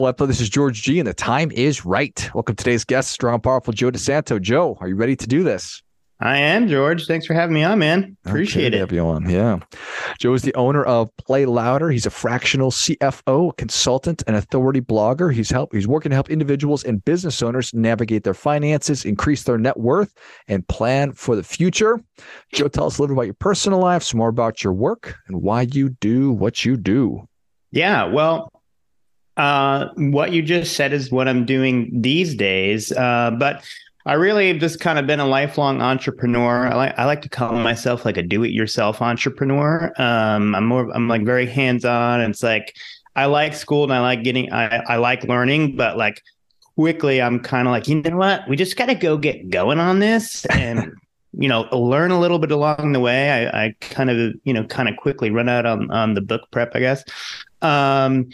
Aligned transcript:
Malepa, 0.00 0.26
this 0.26 0.40
is 0.40 0.48
George 0.48 0.80
G, 0.80 0.98
and 0.98 1.06
the 1.06 1.12
time 1.12 1.50
is 1.50 1.84
right. 1.84 2.30
Welcome 2.32 2.56
to 2.56 2.64
today's 2.64 2.86
guest, 2.86 3.10
strong 3.10 3.38
powerful 3.38 3.74
Joe 3.74 3.90
DeSanto. 3.90 4.40
Joe, 4.40 4.78
are 4.80 4.88
you 4.88 4.94
ready 4.94 5.14
to 5.14 5.26
do 5.26 5.42
this? 5.42 5.82
I 6.20 6.38
am, 6.38 6.68
George. 6.68 7.06
Thanks 7.06 7.26
for 7.26 7.34
having 7.34 7.52
me 7.52 7.64
on, 7.64 7.80
man. 7.80 8.16
Appreciate 8.24 8.68
okay, 8.68 8.78
it. 8.78 8.80
Have 8.80 8.92
you 8.92 9.02
on. 9.02 9.28
Yeah. 9.28 9.58
Joe 10.18 10.32
is 10.32 10.40
the 10.40 10.54
owner 10.54 10.82
of 10.84 11.14
Play 11.18 11.44
Louder. 11.44 11.90
He's 11.90 12.06
a 12.06 12.10
fractional 12.10 12.70
CFO, 12.70 13.54
consultant, 13.58 14.22
and 14.26 14.36
authority 14.36 14.80
blogger. 14.80 15.34
He's 15.34 15.50
help 15.50 15.74
he's 15.74 15.86
working 15.86 16.08
to 16.08 16.16
help 16.16 16.30
individuals 16.30 16.82
and 16.82 17.04
business 17.04 17.42
owners 17.42 17.74
navigate 17.74 18.24
their 18.24 18.32
finances, 18.32 19.04
increase 19.04 19.42
their 19.42 19.58
net 19.58 19.76
worth, 19.76 20.14
and 20.48 20.66
plan 20.66 21.12
for 21.12 21.36
the 21.36 21.44
future. 21.44 22.00
Joe, 22.54 22.68
tell 22.68 22.86
us 22.86 22.96
a 22.96 23.02
little 23.02 23.16
about 23.16 23.26
your 23.26 23.34
personal 23.34 23.80
life, 23.80 24.02
some 24.02 24.16
more 24.16 24.30
about 24.30 24.64
your 24.64 24.72
work, 24.72 25.16
and 25.28 25.42
why 25.42 25.68
you 25.70 25.90
do 25.90 26.32
what 26.32 26.64
you 26.64 26.78
do. 26.78 27.28
Yeah, 27.70 28.04
well, 28.04 28.50
uh, 29.36 29.88
what 29.96 30.32
you 30.32 30.42
just 30.42 30.74
said 30.76 30.92
is 30.92 31.10
what 31.10 31.28
I'm 31.28 31.44
doing 31.44 31.90
these 32.00 32.34
days. 32.34 32.92
Uh, 32.92 33.30
but 33.38 33.64
I 34.06 34.14
really 34.14 34.48
have 34.48 34.58
just 34.58 34.80
kind 34.80 34.98
of 34.98 35.06
been 35.06 35.20
a 35.20 35.26
lifelong 35.26 35.82
entrepreneur. 35.82 36.66
I 36.66 36.74
like 36.74 36.98
I 36.98 37.04
like 37.04 37.22
to 37.22 37.28
call 37.28 37.52
myself 37.52 38.04
like 38.04 38.16
a 38.16 38.22
do-it-yourself 38.22 39.02
entrepreneur. 39.02 39.92
Um, 39.98 40.54
I'm 40.54 40.64
more 40.64 40.90
I'm 40.90 41.06
like 41.06 41.24
very 41.24 41.46
hands-on. 41.46 42.20
It's 42.22 42.42
like 42.42 42.74
I 43.14 43.26
like 43.26 43.54
school 43.54 43.84
and 43.84 43.92
I 43.92 44.00
like 44.00 44.22
getting 44.22 44.52
I, 44.52 44.78
I 44.88 44.96
like 44.96 45.24
learning, 45.24 45.76
but 45.76 45.98
like 45.98 46.22
quickly 46.76 47.20
I'm 47.20 47.40
kind 47.40 47.68
of 47.68 47.72
like, 47.72 47.88
you 47.88 48.00
know 48.00 48.16
what? 48.16 48.48
We 48.48 48.56
just 48.56 48.76
gotta 48.76 48.94
go 48.94 49.18
get 49.18 49.50
going 49.50 49.78
on 49.78 49.98
this 49.98 50.46
and 50.46 50.92
you 51.32 51.48
know, 51.48 51.68
learn 51.70 52.10
a 52.10 52.18
little 52.18 52.38
bit 52.38 52.50
along 52.50 52.92
the 52.92 53.00
way. 53.00 53.30
I, 53.30 53.64
I 53.64 53.74
kind 53.80 54.10
of, 54.10 54.34
you 54.44 54.52
know, 54.52 54.64
kind 54.64 54.88
of 54.88 54.96
quickly 54.96 55.30
run 55.30 55.48
out 55.48 55.66
on 55.66 55.90
on 55.90 56.14
the 56.14 56.20
book 56.20 56.50
prep, 56.50 56.74
I 56.74 56.80
guess. 56.80 57.04
Um, 57.62 58.30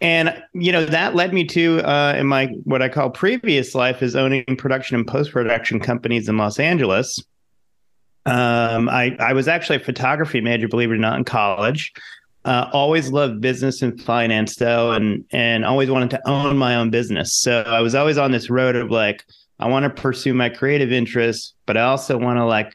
and 0.00 0.42
you 0.54 0.72
know 0.72 0.84
that 0.84 1.14
led 1.14 1.32
me 1.34 1.44
to 1.44 1.80
uh, 1.80 2.14
in 2.16 2.26
my 2.26 2.46
what 2.64 2.82
I 2.82 2.88
call 2.88 3.10
previous 3.10 3.74
life 3.74 4.02
is 4.02 4.16
owning 4.16 4.44
production 4.56 4.96
and 4.96 5.06
post 5.06 5.32
production 5.32 5.80
companies 5.80 6.28
in 6.28 6.36
Los 6.38 6.58
Angeles. 6.58 7.22
Um, 8.26 8.88
I 8.88 9.16
I 9.18 9.32
was 9.32 9.48
actually 9.48 9.76
a 9.76 9.80
photography 9.80 10.40
major, 10.40 10.68
believe 10.68 10.90
it 10.90 10.94
or 10.94 10.98
not, 10.98 11.18
in 11.18 11.24
college. 11.24 11.92
Uh, 12.46 12.70
always 12.72 13.12
loved 13.12 13.42
business 13.42 13.82
and 13.82 14.00
finance 14.00 14.56
though, 14.56 14.92
and 14.92 15.24
and 15.32 15.64
always 15.64 15.90
wanted 15.90 16.10
to 16.10 16.28
own 16.28 16.56
my 16.56 16.76
own 16.76 16.90
business. 16.90 17.34
So 17.34 17.60
I 17.60 17.80
was 17.80 17.94
always 17.94 18.16
on 18.16 18.32
this 18.32 18.48
road 18.48 18.76
of 18.76 18.90
like 18.90 19.24
I 19.58 19.68
want 19.68 19.84
to 19.84 19.90
pursue 19.90 20.32
my 20.32 20.48
creative 20.48 20.90
interests, 20.90 21.52
but 21.66 21.76
I 21.76 21.82
also 21.82 22.16
want 22.16 22.38
to 22.38 22.46
like 22.46 22.74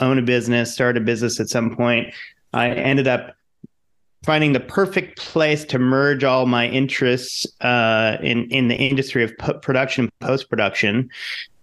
own 0.00 0.18
a 0.18 0.22
business, 0.22 0.74
start 0.74 0.98
a 0.98 1.00
business 1.00 1.40
at 1.40 1.48
some 1.48 1.74
point. 1.74 2.12
I 2.52 2.70
ended 2.70 3.08
up 3.08 3.34
finding 4.28 4.52
the 4.52 4.60
perfect 4.60 5.18
place 5.18 5.64
to 5.64 5.78
merge 5.78 6.22
all 6.22 6.44
my 6.44 6.68
interests 6.68 7.46
uh, 7.62 8.18
in 8.22 8.44
in 8.50 8.68
the 8.68 8.76
industry 8.76 9.24
of 9.24 9.32
po- 9.38 9.58
production 9.60 10.10
post 10.20 10.50
production, 10.50 11.08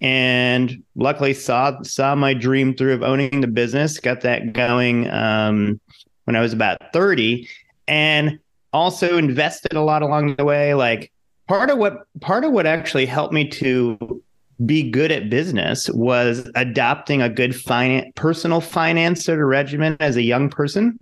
and 0.01 0.81
luckily 0.95 1.31
saw 1.31 1.79
saw 1.83 2.15
my 2.15 2.33
dream 2.33 2.75
through 2.75 2.91
of 2.91 3.03
owning 3.03 3.41
the 3.41 3.47
business. 3.47 3.99
Got 3.99 4.21
that 4.21 4.53
going 4.53 5.07
um, 5.11 5.79
when 6.23 6.35
I 6.35 6.41
was 6.41 6.53
about 6.53 6.91
thirty, 6.91 7.47
and 7.87 8.39
also 8.73 9.15
invested 9.15 9.73
a 9.73 9.81
lot 9.81 10.01
along 10.01 10.35
the 10.35 10.43
way. 10.43 10.73
Like 10.73 11.11
part 11.47 11.69
of 11.69 11.77
what 11.77 12.07
part 12.19 12.43
of 12.45 12.51
what 12.51 12.65
actually 12.65 13.05
helped 13.05 13.31
me 13.31 13.47
to 13.47 14.23
be 14.65 14.89
good 14.89 15.11
at 15.11 15.29
business 15.29 15.87
was 15.91 16.49
adopting 16.55 17.21
a 17.21 17.29
good 17.29 17.55
finance 17.55 18.11
personal 18.15 18.59
finance 18.59 19.23
sort 19.23 19.39
of 19.39 19.45
regimen 19.45 19.97
as 19.99 20.15
a 20.15 20.23
young 20.23 20.49
person 20.49 20.97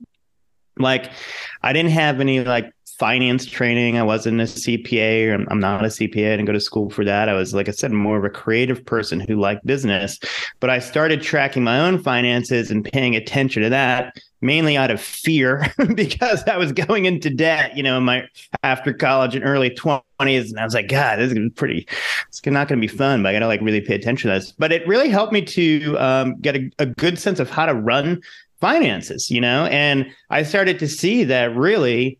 like 0.77 1.11
I 1.61 1.73
didn't 1.73 1.91
have 1.91 2.19
any 2.19 2.43
like 2.43 2.73
finance 2.99 3.45
training. 3.45 3.97
I 3.97 4.03
wasn't 4.03 4.39
a 4.39 4.43
CPA 4.43 5.29
or 5.29 5.45
I'm 5.49 5.59
not 5.59 5.83
a 5.83 5.87
CPA. 5.87 6.27
I 6.27 6.37
didn't 6.37 6.45
go 6.45 6.53
to 6.53 6.59
school 6.59 6.89
for 6.89 7.03
that. 7.03 7.27
I 7.27 7.33
was, 7.33 7.53
like 7.53 7.67
I 7.67 7.71
said, 7.71 7.91
more 7.91 8.17
of 8.17 8.23
a 8.23 8.29
creative 8.29 8.85
person 8.85 9.19
who 9.19 9.39
liked 9.39 9.65
business. 9.65 10.19
But 10.59 10.69
I 10.69 10.79
started 10.79 11.21
tracking 11.21 11.63
my 11.63 11.79
own 11.79 12.01
finances 12.01 12.69
and 12.69 12.85
paying 12.85 13.15
attention 13.15 13.63
to 13.63 13.69
that 13.69 14.15
mainly 14.43 14.75
out 14.75 14.91
of 14.91 15.01
fear 15.01 15.65
because 15.95 16.43
I 16.47 16.57
was 16.57 16.71
going 16.71 17.05
into 17.05 17.29
debt, 17.29 17.75
you 17.75 17.81
know, 17.81 17.97
in 17.97 18.03
my 18.03 18.27
after 18.61 18.93
college 18.93 19.35
and 19.35 19.43
early 19.43 19.69
20s. 19.69 20.49
And 20.49 20.59
I 20.59 20.65
was 20.65 20.73
like, 20.73 20.89
God, 20.89 21.17
this 21.17 21.31
is 21.31 21.51
pretty, 21.55 21.87
it's 22.27 22.45
not 22.45 22.67
going 22.67 22.79
to 22.79 22.87
be 22.87 22.93
fun, 22.93 23.23
but 23.23 23.29
I 23.29 23.33
got 23.33 23.39
to 23.39 23.47
like 23.47 23.61
really 23.61 23.81
pay 23.81 23.95
attention 23.95 24.29
to 24.29 24.35
this. 24.35 24.51
But 24.51 24.71
it 24.71 24.87
really 24.87 25.09
helped 25.09 25.33
me 25.33 25.41
to 25.41 25.97
um, 25.97 26.39
get 26.41 26.55
a, 26.55 26.69
a 26.79 26.85
good 26.85 27.17
sense 27.17 27.39
of 27.39 27.49
how 27.49 27.65
to 27.65 27.73
run 27.73 28.21
finances, 28.63 29.29
you 29.29 29.41
know? 29.41 29.65
And 29.65 30.09
I 30.29 30.43
started 30.43 30.79
to 30.79 30.87
see 30.87 31.25
that 31.25 31.53
really, 31.53 32.17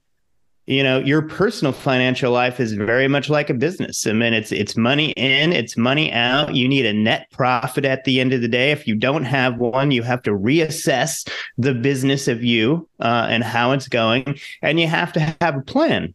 you 0.66 0.84
know, 0.84 1.00
your 1.00 1.22
personal 1.22 1.72
financial 1.72 2.34
life 2.34 2.59
is 2.59 2.74
very 2.74 3.08
much 3.08 3.30
like 3.30 3.50
a 3.50 3.54
business. 3.54 4.06
I 4.06 4.12
mean, 4.12 4.34
it's 4.34 4.52
it's 4.52 4.76
money 4.76 5.12
in, 5.12 5.53
it's 5.53 5.78
money 5.78 6.12
out. 6.12 6.53
You 6.53 6.68
need 6.68 6.86
a 6.86 6.92
net 6.92 7.32
profit 7.32 7.86
at 7.86 8.03
the 8.03 8.20
end 8.20 8.34
of 8.34 8.42
the 8.42 8.50
day. 8.50 8.72
If 8.72 8.86
you 8.88 8.96
don't 8.96 9.24
have 9.24 9.58
one, 9.58 9.92
you 9.92 10.03
have 10.03 10.22
to 10.24 10.32
reassess 10.32 11.26
the 11.58 11.74
business 11.74 12.28
of 12.28 12.44
you 12.44 12.90
uh, 13.00 13.28
and 13.30 13.42
how 13.42 13.72
it's 13.72 13.88
going, 13.88 14.38
and 14.62 14.82
you 14.82 14.88
have 14.88 15.14
to 15.14 15.36
have 15.40 15.56
a 15.56 15.62
plan. 15.62 16.14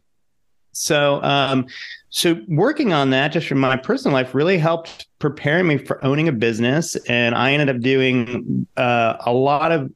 So, 0.73 1.21
um, 1.23 1.65
so 2.09 2.39
working 2.47 2.93
on 2.93 3.09
that 3.09 3.31
just 3.31 3.47
from 3.47 3.59
my 3.59 3.77
personal 3.77 4.13
life 4.13 4.35
really 4.35 4.59
helped 4.59 5.07
prepare 5.17 5.63
me 5.63 5.77
for 5.77 6.03
owning 6.05 6.27
a 6.27 6.31
business, 6.31 6.95
and 7.07 7.33
I 7.33 7.53
ended 7.53 7.75
up 7.75 7.81
doing 7.81 8.67
uh, 8.77 9.15
a 9.25 9.33
lot 9.33 9.71
of 9.71 9.91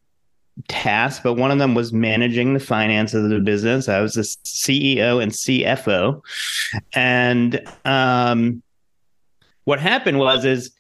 tasks, 0.68 1.22
but 1.24 1.34
one 1.34 1.52
of 1.52 1.58
them 1.58 1.76
was 1.76 1.92
managing 1.94 2.54
the 2.54 2.60
finances 2.60 3.24
of 3.24 3.30
the 3.30 3.40
business. 3.40 3.90
I 3.90 4.02
was 4.02 4.14
the 4.14 4.22
CEO 4.22 5.22
and 5.22 5.32
CFO, 5.32 6.22
and 6.94 7.68
um, 7.86 8.62
what 9.66 9.80
happened 9.80 10.20
was 10.20 10.46
is 10.46 10.72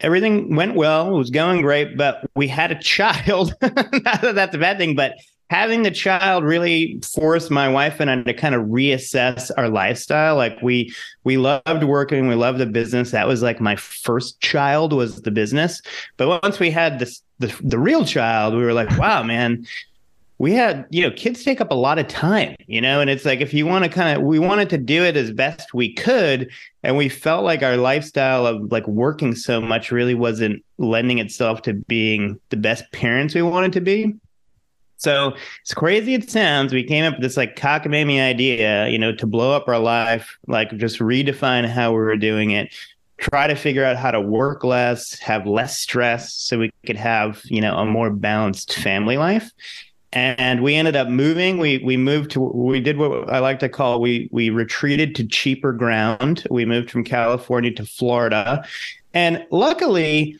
everything 0.00 0.54
went 0.54 0.74
well, 0.74 1.14
it 1.14 1.18
was 1.18 1.30
going 1.30 1.62
great, 1.62 1.96
but 1.96 2.28
we 2.34 2.48
had 2.48 2.70
a 2.70 2.78
child. 2.80 3.54
Not 3.62 4.22
that 4.22 4.34
that's 4.34 4.54
a 4.54 4.58
bad 4.58 4.78
thing, 4.78 4.94
but 4.94 5.14
having 5.50 5.82
the 5.82 5.90
child 5.90 6.44
really 6.44 7.00
forced 7.02 7.50
my 7.50 7.68
wife 7.68 8.00
and 8.00 8.10
I 8.10 8.22
to 8.22 8.34
kind 8.34 8.54
of 8.54 8.62
reassess 8.62 9.50
our 9.56 9.68
lifestyle. 9.68 10.36
Like 10.36 10.60
we 10.62 10.92
we 11.24 11.36
loved 11.36 11.84
working, 11.84 12.28
we 12.28 12.34
loved 12.34 12.58
the 12.58 12.66
business. 12.66 13.10
That 13.10 13.28
was 13.28 13.42
like 13.42 13.60
my 13.60 13.76
first 13.76 14.40
child 14.40 14.92
was 14.92 15.22
the 15.22 15.30
business. 15.30 15.82
But 16.16 16.42
once 16.42 16.58
we 16.58 16.70
had 16.70 16.98
this 16.98 17.22
the 17.46 17.60
the 17.62 17.78
real 17.78 18.04
child, 18.04 18.54
we 18.54 18.62
were 18.62 18.72
like, 18.72 18.96
wow, 18.98 19.22
man, 19.22 19.66
we 20.38 20.52
had 20.52 20.86
you 20.90 21.02
know 21.02 21.14
kids 21.14 21.44
take 21.44 21.60
up 21.60 21.70
a 21.70 21.74
lot 21.74 21.96
of 21.96 22.08
time 22.08 22.56
you 22.66 22.80
know 22.80 23.00
and 23.00 23.08
it's 23.08 23.24
like 23.24 23.40
if 23.40 23.54
you 23.54 23.64
want 23.64 23.84
to 23.84 23.88
kind 23.88 24.18
of 24.18 24.24
we 24.24 24.40
wanted 24.40 24.68
to 24.68 24.76
do 24.76 25.04
it 25.04 25.16
as 25.16 25.30
best 25.30 25.72
we 25.72 25.94
could 25.94 26.50
and 26.84 26.98
we 26.98 27.08
felt 27.08 27.44
like 27.44 27.62
our 27.62 27.78
lifestyle 27.78 28.46
of 28.46 28.70
like 28.70 28.86
working 28.86 29.34
so 29.34 29.60
much 29.60 29.90
really 29.90 30.14
wasn't 30.14 30.62
lending 30.78 31.18
itself 31.18 31.62
to 31.62 31.72
being 31.72 32.38
the 32.50 32.56
best 32.56 32.84
parents 32.92 33.34
we 33.34 33.42
wanted 33.42 33.72
to 33.72 33.80
be. 33.80 34.14
So 34.98 35.34
as 35.66 35.74
crazy 35.74 36.14
it 36.14 36.30
sounds, 36.30 36.72
we 36.72 36.84
came 36.84 37.04
up 37.04 37.14
with 37.14 37.22
this 37.22 37.36
like 37.36 37.56
cockamamie 37.56 38.20
idea, 38.20 38.88
you 38.88 38.98
know, 38.98 39.14
to 39.14 39.26
blow 39.26 39.52
up 39.56 39.66
our 39.66 39.78
life, 39.78 40.38
like 40.46 40.76
just 40.76 40.98
redefine 40.98 41.66
how 41.66 41.90
we 41.90 41.98
were 41.98 42.16
doing 42.16 42.52
it, 42.52 42.72
try 43.18 43.46
to 43.46 43.54
figure 43.54 43.84
out 43.84 43.96
how 43.96 44.10
to 44.10 44.20
work 44.20 44.64
less, 44.64 45.18
have 45.20 45.46
less 45.46 45.78
stress 45.78 46.34
so 46.34 46.58
we 46.58 46.70
could 46.86 46.96
have, 46.96 47.40
you 47.44 47.60
know, 47.60 47.76
a 47.76 47.84
more 47.84 48.10
balanced 48.10 48.74
family 48.74 49.16
life. 49.16 49.50
And 50.12 50.62
we 50.62 50.76
ended 50.76 50.94
up 50.94 51.08
moving. 51.08 51.58
We 51.58 51.78
we 51.78 51.96
moved 51.96 52.30
to 52.32 52.40
we 52.40 52.80
did 52.80 52.98
what 52.98 53.28
I 53.28 53.40
like 53.40 53.58
to 53.60 53.68
call 53.68 54.00
we 54.00 54.28
we 54.30 54.48
retreated 54.50 55.16
to 55.16 55.26
cheaper 55.26 55.72
ground. 55.72 56.46
We 56.50 56.64
moved 56.64 56.90
from 56.90 57.02
California 57.02 57.72
to 57.72 57.84
Florida. 57.84 58.64
And 59.12 59.44
luckily, 59.50 60.38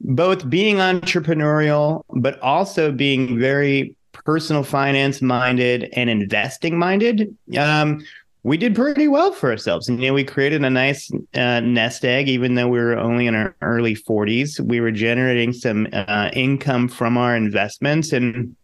both 0.00 0.48
being 0.50 0.76
entrepreneurial, 0.76 2.02
but 2.10 2.38
also 2.40 2.92
being 2.92 3.38
very 3.38 3.96
personal 4.12 4.62
finance 4.62 5.22
minded 5.22 5.88
and 5.94 6.10
investing 6.10 6.78
minded. 6.78 7.34
Um, 7.58 8.04
we 8.46 8.56
did 8.56 8.76
pretty 8.76 9.08
well 9.08 9.32
for 9.32 9.50
ourselves. 9.50 9.88
And, 9.88 10.00
you 10.00 10.06
know, 10.06 10.14
we 10.14 10.22
created 10.22 10.62
a 10.64 10.70
nice 10.70 11.10
uh, 11.34 11.58
nest 11.58 12.04
egg, 12.04 12.28
even 12.28 12.54
though 12.54 12.68
we 12.68 12.78
were 12.78 12.96
only 12.96 13.26
in 13.26 13.34
our 13.34 13.56
early 13.60 13.96
40s. 13.96 14.60
We 14.60 14.80
were 14.80 14.92
generating 14.92 15.52
some 15.52 15.88
uh, 15.92 16.30
income 16.32 16.86
from 16.86 17.18
our 17.18 17.34
investments. 17.34 18.12
And 18.12 18.54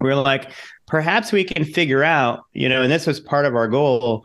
we 0.00 0.08
we're 0.08 0.14
like, 0.14 0.50
perhaps 0.86 1.30
we 1.30 1.44
can 1.44 1.66
figure 1.66 2.02
out, 2.02 2.46
you 2.54 2.70
know, 2.70 2.80
and 2.80 2.90
this 2.90 3.06
was 3.06 3.20
part 3.20 3.44
of 3.44 3.54
our 3.54 3.68
goal 3.68 4.24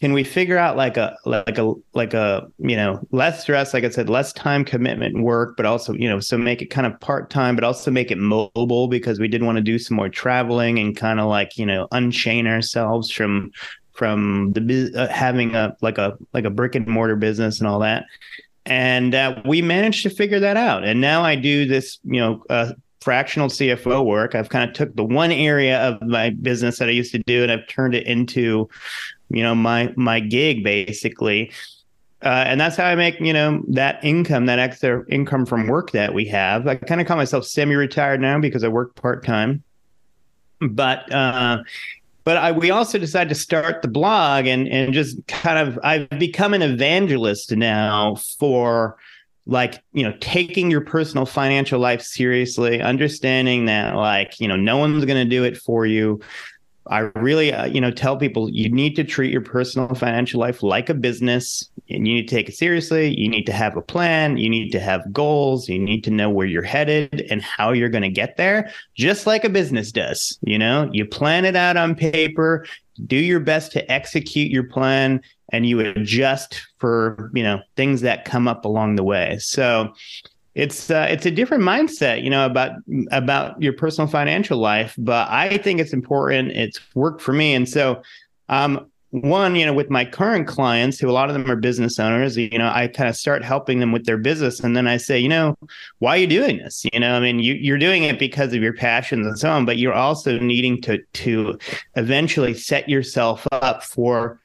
can 0.00 0.12
we 0.12 0.24
figure 0.24 0.58
out 0.58 0.76
like 0.76 0.96
a 0.96 1.16
like 1.24 1.56
a 1.56 1.72
like 1.92 2.14
a 2.14 2.48
you 2.58 2.74
know 2.74 3.00
less 3.12 3.42
stress 3.42 3.72
like 3.72 3.84
i 3.84 3.88
said 3.88 4.10
less 4.10 4.32
time 4.32 4.64
commitment 4.64 5.22
work 5.22 5.56
but 5.56 5.64
also 5.64 5.92
you 5.92 6.08
know 6.08 6.18
so 6.18 6.36
make 6.36 6.60
it 6.60 6.66
kind 6.66 6.84
of 6.84 6.98
part-time 6.98 7.54
but 7.54 7.62
also 7.62 7.92
make 7.92 8.10
it 8.10 8.18
mobile 8.18 8.88
because 8.88 9.20
we 9.20 9.28
did 9.28 9.44
want 9.44 9.54
to 9.54 9.62
do 9.62 9.78
some 9.78 9.96
more 9.96 10.08
traveling 10.08 10.80
and 10.80 10.96
kind 10.96 11.20
of 11.20 11.26
like 11.26 11.56
you 11.56 11.64
know 11.64 11.86
unchain 11.92 12.44
ourselves 12.48 13.08
from 13.08 13.52
from 13.94 14.52
the 14.52 14.92
uh, 14.94 15.08
having 15.08 15.54
a 15.54 15.76
like 15.80 15.98
a 15.98 16.16
like 16.32 16.44
a 16.44 16.50
brick 16.50 16.74
and 16.74 16.86
mortar 16.86 17.16
business 17.16 17.58
and 17.58 17.68
all 17.68 17.78
that 17.78 18.04
and 18.66 19.14
uh, 19.14 19.40
we 19.44 19.60
managed 19.62 20.02
to 20.02 20.10
figure 20.10 20.40
that 20.40 20.56
out 20.56 20.84
and 20.84 21.00
now 21.00 21.22
i 21.22 21.34
do 21.34 21.66
this 21.66 21.98
you 22.04 22.20
know 22.20 22.42
uh, 22.50 22.72
fractional 23.04 23.48
CFO 23.48 24.02
work. 24.06 24.34
I've 24.34 24.48
kind 24.48 24.68
of 24.68 24.74
took 24.74 24.96
the 24.96 25.04
one 25.04 25.30
area 25.30 25.78
of 25.78 26.00
my 26.00 26.30
business 26.30 26.78
that 26.78 26.88
I 26.88 26.92
used 26.92 27.12
to 27.12 27.18
do 27.18 27.42
and 27.42 27.52
I've 27.52 27.68
turned 27.68 27.94
it 27.94 28.06
into, 28.06 28.66
you 29.28 29.42
know, 29.42 29.54
my 29.54 29.92
my 29.94 30.20
gig 30.20 30.64
basically. 30.64 31.52
Uh, 32.22 32.44
and 32.46 32.58
that's 32.58 32.76
how 32.76 32.86
I 32.86 32.94
make, 32.94 33.20
you 33.20 33.34
know, 33.34 33.62
that 33.68 34.02
income, 34.02 34.46
that 34.46 34.58
extra 34.58 35.04
income 35.10 35.44
from 35.44 35.66
work 35.66 35.90
that 35.90 36.14
we 36.14 36.24
have. 36.28 36.66
I 36.66 36.76
kind 36.76 36.98
of 36.98 37.06
call 37.06 37.18
myself 37.18 37.44
semi-retired 37.44 38.22
now 38.22 38.40
because 38.40 38.64
I 38.64 38.68
work 38.68 38.94
part-time. 38.94 39.62
But 40.62 41.12
uh, 41.12 41.58
but 42.24 42.38
I, 42.38 42.52
we 42.52 42.70
also 42.70 42.98
decided 42.98 43.28
to 43.28 43.34
start 43.34 43.82
the 43.82 43.88
blog 43.88 44.46
and 44.46 44.66
and 44.68 44.92
just 44.92 45.24
kind 45.26 45.58
of 45.58 45.78
I've 45.84 46.08
become 46.10 46.54
an 46.54 46.62
evangelist 46.62 47.52
now 47.52 48.16
for 48.38 48.96
like 49.46 49.82
you 49.92 50.02
know 50.02 50.14
taking 50.20 50.70
your 50.70 50.80
personal 50.80 51.26
financial 51.26 51.78
life 51.78 52.00
seriously 52.00 52.80
understanding 52.80 53.66
that 53.66 53.94
like 53.94 54.40
you 54.40 54.48
know 54.48 54.56
no 54.56 54.78
one's 54.78 55.04
going 55.04 55.22
to 55.22 55.28
do 55.28 55.44
it 55.44 55.56
for 55.56 55.86
you. 55.86 56.20
I 56.86 56.98
really, 56.98 57.50
uh, 57.50 57.64
you 57.64 57.80
know, 57.80 57.90
tell 57.90 58.18
people 58.18 58.50
you 58.50 58.68
need 58.68 58.94
to 58.96 59.04
treat 59.04 59.32
your 59.32 59.40
personal 59.40 59.94
financial 59.94 60.38
life 60.38 60.62
like 60.62 60.90
a 60.90 60.94
business 60.94 61.70
and 61.90 62.08
you 62.08 62.14
need 62.14 62.28
to 62.28 62.34
take 62.34 62.48
it 62.48 62.54
seriously. 62.54 63.14
You 63.18 63.28
need 63.28 63.44
to 63.44 63.52
have 63.52 63.76
a 63.76 63.82
plan. 63.82 64.36
You 64.38 64.48
need 64.48 64.70
to 64.72 64.80
have 64.80 65.12
goals. 65.12 65.68
You 65.68 65.78
need 65.78 66.02
to 66.04 66.10
know 66.10 66.30
where 66.30 66.46
you're 66.46 66.62
headed 66.62 67.26
and 67.30 67.42
how 67.42 67.72
you're 67.72 67.88
going 67.88 68.02
to 68.02 68.08
get 68.08 68.36
there, 68.36 68.70
just 68.94 69.26
like 69.26 69.44
a 69.44 69.50
business 69.50 69.92
does. 69.92 70.38
You 70.42 70.58
know, 70.58 70.88
you 70.92 71.04
plan 71.04 71.44
it 71.44 71.56
out 71.56 71.76
on 71.76 71.94
paper, 71.94 72.66
do 73.06 73.16
your 73.16 73.40
best 73.40 73.72
to 73.72 73.92
execute 73.92 74.50
your 74.50 74.64
plan, 74.64 75.20
and 75.50 75.66
you 75.66 75.80
adjust 75.80 76.66
for, 76.78 77.30
you 77.34 77.42
know, 77.42 77.60
things 77.76 78.00
that 78.00 78.24
come 78.24 78.48
up 78.48 78.64
along 78.64 78.96
the 78.96 79.04
way. 79.04 79.38
So, 79.38 79.92
it's 80.54 80.88
uh, 80.88 81.08
it's 81.10 81.26
a 81.26 81.32
different 81.32 81.64
mindset, 81.64 82.22
you 82.22 82.30
know, 82.30 82.46
about 82.46 82.76
about 83.10 83.60
your 83.60 83.72
personal 83.72 84.06
financial 84.06 84.58
life. 84.58 84.94
But 84.96 85.28
I 85.28 85.58
think 85.58 85.80
it's 85.80 85.92
important. 85.92 86.52
It's 86.52 86.78
worked 86.94 87.20
for 87.20 87.32
me, 87.32 87.54
and 87.54 87.68
so 87.68 88.02
um, 88.48 88.86
one, 89.14 89.54
you 89.54 89.64
know, 89.64 89.72
with 89.72 89.90
my 89.90 90.04
current 90.04 90.48
clients, 90.48 90.98
who 90.98 91.08
a 91.08 91.12
lot 91.12 91.30
of 91.30 91.34
them 91.34 91.48
are 91.48 91.54
business 91.54 92.00
owners, 92.00 92.36
you 92.36 92.58
know, 92.58 92.68
I 92.74 92.88
kind 92.88 93.08
of 93.08 93.14
start 93.14 93.44
helping 93.44 93.78
them 93.78 93.92
with 93.92 94.06
their 94.06 94.16
business, 94.16 94.58
and 94.58 94.76
then 94.76 94.88
I 94.88 94.96
say, 94.96 95.20
you 95.20 95.28
know, 95.28 95.56
why 96.00 96.16
are 96.16 96.18
you 96.18 96.26
doing 96.26 96.58
this? 96.58 96.84
You 96.92 96.98
know, 96.98 97.14
I 97.14 97.20
mean, 97.20 97.38
you, 97.38 97.54
you're 97.54 97.78
doing 97.78 98.02
it 98.02 98.18
because 98.18 98.52
of 98.52 98.60
your 98.60 98.72
passions 98.72 99.24
and 99.24 99.38
so 99.38 99.50
on, 99.50 99.66
but 99.66 99.78
you're 99.78 99.92
also 99.92 100.40
needing 100.40 100.82
to 100.82 100.98
to 100.98 101.56
eventually 101.94 102.54
set 102.54 102.88
yourself 102.88 103.46
up 103.52 103.84
for 103.84 104.40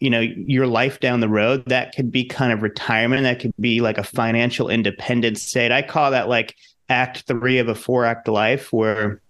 you 0.00 0.08
know 0.08 0.20
your 0.20 0.66
life 0.66 1.00
down 1.00 1.20
the 1.20 1.28
road. 1.28 1.64
That 1.66 1.94
could 1.94 2.10
be 2.10 2.24
kind 2.24 2.52
of 2.52 2.62
retirement. 2.62 3.24
That 3.24 3.38
could 3.38 3.52
be 3.60 3.82
like 3.82 3.98
a 3.98 4.04
financial 4.04 4.70
independence 4.70 5.42
state. 5.42 5.72
I 5.72 5.82
call 5.82 6.10
that 6.12 6.26
like 6.26 6.56
act 6.88 7.24
three 7.26 7.58
of 7.58 7.68
a 7.68 7.74
four 7.74 8.06
act 8.06 8.28
life 8.28 8.72
where 8.72 9.20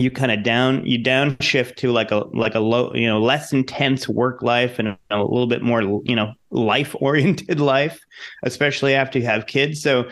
you 0.00 0.10
kind 0.10 0.32
of 0.32 0.42
down 0.42 0.84
you 0.86 0.98
downshift 0.98 1.76
to 1.76 1.92
like 1.92 2.10
a 2.10 2.24
like 2.32 2.54
a 2.54 2.60
low 2.60 2.92
you 2.94 3.06
know 3.06 3.20
less 3.20 3.52
intense 3.52 4.08
work 4.08 4.42
life 4.42 4.78
and 4.78 4.96
a 5.10 5.22
little 5.22 5.46
bit 5.46 5.62
more 5.62 5.82
you 6.04 6.16
know 6.16 6.32
life 6.50 6.96
oriented 7.00 7.60
life 7.74 8.00
especially 8.42 8.94
after 8.94 9.18
you 9.18 9.26
have 9.26 9.46
kids. 9.46 9.82
So 9.82 10.08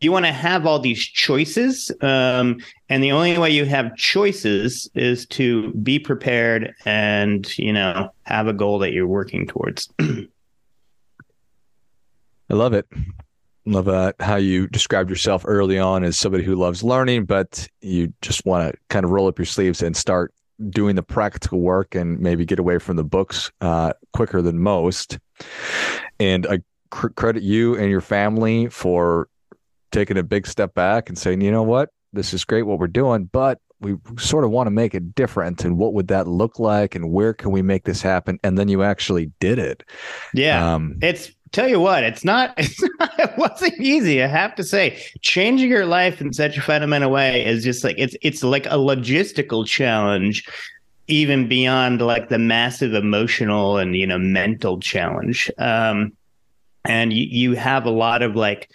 you 0.00 0.12
want 0.12 0.26
to 0.26 0.32
have 0.32 0.66
all 0.66 0.78
these 0.78 1.04
choices 1.04 1.90
um, 2.00 2.58
and 2.88 3.02
the 3.02 3.12
only 3.12 3.36
way 3.36 3.50
you 3.50 3.64
have 3.64 3.96
choices 3.96 4.88
is 4.94 5.26
to 5.26 5.72
be 5.74 5.98
prepared 5.98 6.74
and 6.84 7.58
you 7.58 7.72
know 7.72 8.10
have 8.22 8.46
a 8.46 8.52
goal 8.52 8.78
that 8.78 8.92
you're 8.92 9.06
working 9.06 9.46
towards. 9.46 9.88
I 9.98 10.28
love 12.50 12.74
it 12.74 12.86
love 13.64 13.88
uh, 13.88 14.12
how 14.20 14.36
you 14.36 14.66
described 14.68 15.10
yourself 15.10 15.44
early 15.46 15.78
on 15.78 16.04
as 16.04 16.18
somebody 16.18 16.44
who 16.44 16.54
loves 16.54 16.82
learning, 16.82 17.24
but 17.24 17.68
you 17.80 18.12
just 18.22 18.44
want 18.44 18.72
to 18.72 18.78
kind 18.88 19.04
of 19.04 19.10
roll 19.10 19.28
up 19.28 19.38
your 19.38 19.46
sleeves 19.46 19.82
and 19.82 19.96
start 19.96 20.32
doing 20.70 20.96
the 20.96 21.02
practical 21.02 21.60
work 21.60 21.94
and 21.94 22.20
maybe 22.20 22.44
get 22.44 22.58
away 22.58 22.78
from 22.78 22.96
the 22.96 23.04
books 23.04 23.50
uh, 23.60 23.92
quicker 24.12 24.42
than 24.42 24.58
most. 24.58 25.18
And 26.20 26.46
I 26.46 26.60
cr- 26.90 27.08
credit 27.08 27.42
you 27.42 27.76
and 27.76 27.90
your 27.90 28.00
family 28.00 28.68
for 28.68 29.28
taking 29.90 30.16
a 30.16 30.22
big 30.22 30.46
step 30.46 30.74
back 30.74 31.08
and 31.08 31.18
saying, 31.18 31.40
you 31.40 31.50
know 31.50 31.62
what, 31.62 31.90
this 32.12 32.32
is 32.32 32.44
great 32.44 32.62
what 32.62 32.78
we're 32.78 32.86
doing, 32.86 33.24
but 33.24 33.58
we 33.80 33.96
sort 34.16 34.44
of 34.44 34.50
want 34.50 34.68
to 34.68 34.70
make 34.70 34.94
it 34.94 35.14
different 35.14 35.64
and 35.64 35.76
what 35.76 35.92
would 35.92 36.08
that 36.08 36.28
look 36.28 36.58
like 36.60 36.94
and 36.94 37.10
where 37.10 37.34
can 37.34 37.50
we 37.50 37.62
make 37.62 37.84
this 37.84 38.00
happen? 38.00 38.38
And 38.44 38.56
then 38.56 38.68
you 38.68 38.82
actually 38.82 39.32
did 39.40 39.58
it. 39.58 39.82
Yeah. 40.32 40.74
Um, 40.74 40.98
it's 41.02 41.32
tell 41.52 41.68
you 41.68 41.80
what, 41.80 42.02
it's 42.02 42.24
not, 42.24 42.54
it's 42.58 42.82
not, 42.98 43.18
it 43.18 43.36
wasn't 43.36 43.78
easy. 43.80 44.22
I 44.22 44.26
have 44.26 44.54
to 44.56 44.64
say, 44.64 45.02
changing 45.20 45.70
your 45.70 45.86
life 45.86 46.20
in 46.20 46.32
such 46.32 46.56
a 46.56 46.62
fundamental 46.62 47.10
way 47.10 47.44
is 47.44 47.62
just 47.62 47.84
like 47.84 47.96
it's 47.98 48.16
it's 48.22 48.42
like 48.42 48.66
a 48.66 48.76
logistical 48.76 49.66
challenge, 49.66 50.46
even 51.06 51.48
beyond 51.48 52.00
like 52.00 52.28
the 52.28 52.38
massive 52.38 52.94
emotional 52.94 53.78
and 53.78 53.96
you 53.96 54.06
know 54.06 54.18
mental 54.18 54.80
challenge. 54.80 55.50
Um, 55.58 56.12
and 56.84 57.12
you 57.12 57.26
you 57.26 57.56
have 57.56 57.86
a 57.86 57.90
lot 57.90 58.22
of 58.22 58.34
like 58.34 58.70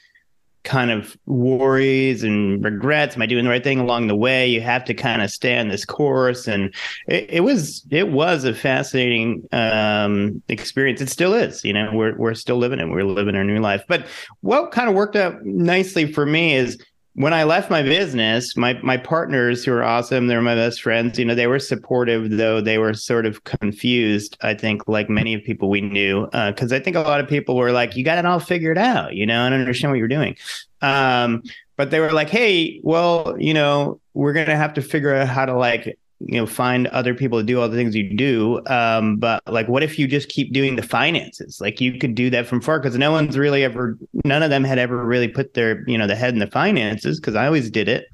kind 0.68 0.92
of 0.92 1.18
worries 1.26 2.24
and 2.24 2.64
regrets. 2.64 3.16
Am 3.16 3.22
I 3.22 3.26
doing 3.26 3.46
the 3.46 3.50
right 3.50 3.64
thing 3.64 3.80
along 3.80 4.08
the 4.08 4.16
way? 4.16 4.46
You 4.48 4.60
have 4.60 4.84
to 4.86 4.94
kind 4.94 5.22
of 5.22 5.32
stay 5.32 5.58
on 5.58 5.70
this 5.70 5.86
course, 5.86 6.46
and 6.46 6.76
it, 7.08 7.26
it 7.30 7.40
was 7.40 7.86
it 7.90 8.10
was 8.10 8.44
a 8.44 8.54
fascinating 8.54 9.48
um, 9.54 10.44
experience. 10.50 11.00
It 11.00 11.10
still 11.10 11.34
is. 11.34 11.64
You 11.64 11.72
know, 11.72 11.90
we're 11.94 12.16
we're 12.18 12.34
still 12.34 12.58
living 12.58 12.80
it. 12.80 12.90
We're 12.90 13.06
living 13.06 13.36
our 13.36 13.46
new 13.46 13.60
life. 13.60 13.84
But 13.88 14.08
what 14.42 14.72
kind 14.72 14.90
of 14.90 14.96
worked 14.96 15.16
out 15.16 15.44
nicely 15.46 16.12
for 16.12 16.26
me 16.26 16.54
is 16.54 16.78
when 17.18 17.34
I 17.34 17.46
left 17.46 17.72
my 17.72 17.82
business, 17.82 18.56
my 18.56 18.80
my 18.84 18.96
partners 18.96 19.66
who 19.66 19.74
are 19.74 19.84
awesome, 19.84 20.28
they're 20.28 20.40
my 20.40 20.54
best 20.54 20.84
friends. 20.84 21.18
You 21.18 21.26
know, 21.26 21.34
they 21.34 21.48
were 21.48 21.58
supportive, 21.58 22.30
though 22.30 22.62
they 22.62 22.78
were 22.78 22.94
sort 22.94 23.26
of 23.26 23.44
confused. 23.44 24.38
I 24.42 24.54
think, 24.54 24.88
like 24.88 25.10
many 25.10 25.34
of 25.34 25.44
people 25.44 25.68
we 25.68 25.82
knew, 25.82 26.28
because 26.28 26.72
uh, 26.72 26.76
I 26.76 26.80
think 26.80 26.96
a 26.96 27.02
lot 27.02 27.20
of 27.20 27.28
people 27.28 27.56
were 27.56 27.72
like, 27.72 27.96
"You 27.96 28.04
got 28.04 28.20
it 28.20 28.28
all 28.28 28.40
figured 28.40 28.78
out," 28.78 29.16
you 29.16 29.26
know, 29.26 29.44
and 29.48 29.56
understand 29.56 29.92
what 29.92 29.98
you're 29.98 30.08
doing. 30.08 30.36
Um, 30.84 31.42
but 31.76 31.90
they 31.90 32.00
were 32.00 32.12
like, 32.12 32.30
"Hey, 32.30 32.80
well, 32.84 33.36
you 33.40 33.56
know, 33.56 34.00
we're 34.14 34.34
gonna 34.34 34.56
have 34.56 34.76
to 34.76 34.84
figure 34.84 35.16
out 35.16 35.28
how 35.28 35.48
to 35.48 35.58
like 35.58 35.98
you 36.20 36.40
know 36.40 36.46
find 36.46 36.88
other 36.88 37.14
people 37.14 37.40
to 37.40 37.46
do 37.46 37.60
all 37.60 37.70
the 37.70 37.78
things 37.78 37.96
you 37.96 38.16
do 38.16 38.60
um 38.68 39.18
but 39.18 39.42
like 39.48 39.68
what 39.68 39.84
if 39.84 40.00
you 40.00 40.08
just 40.08 40.30
keep 40.30 40.52
doing 40.52 40.76
the 40.76 40.82
finances? 40.82 41.62
Like 41.62 41.80
you 41.80 42.00
could 42.00 42.16
do 42.16 42.30
that 42.32 42.48
from 42.48 42.62
far 42.62 42.80
because 42.80 42.98
no 42.98 43.12
one's 43.12 43.38
really 43.38 43.64
ever 43.64 43.98
none 44.26 44.44
of 44.44 44.50
them 44.50 44.64
had 44.64 44.80
ever 44.80 45.06
really 45.06 45.28
put 45.28 45.54
their 45.54 45.88
you 45.88 45.98
know 45.98 46.08
the 46.08 46.16
head 46.16 46.34
in 46.34 46.40
the 46.40 46.48
finances 46.48 47.20
because 47.20 47.36
i 47.36 47.46
always 47.46 47.70
did 47.70 47.88
it. 47.88 48.08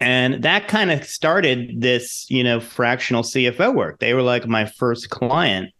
And 0.00 0.42
that 0.42 0.68
kind 0.68 0.90
of 0.90 1.04
started 1.04 1.80
this 1.80 2.26
you 2.28 2.42
know 2.42 2.60
fractional 2.60 3.22
cfo 3.22 3.74
work. 3.74 4.00
They 4.00 4.14
were 4.14 4.22
like 4.22 4.46
my 4.46 4.66
first 4.66 5.10
client. 5.10 5.70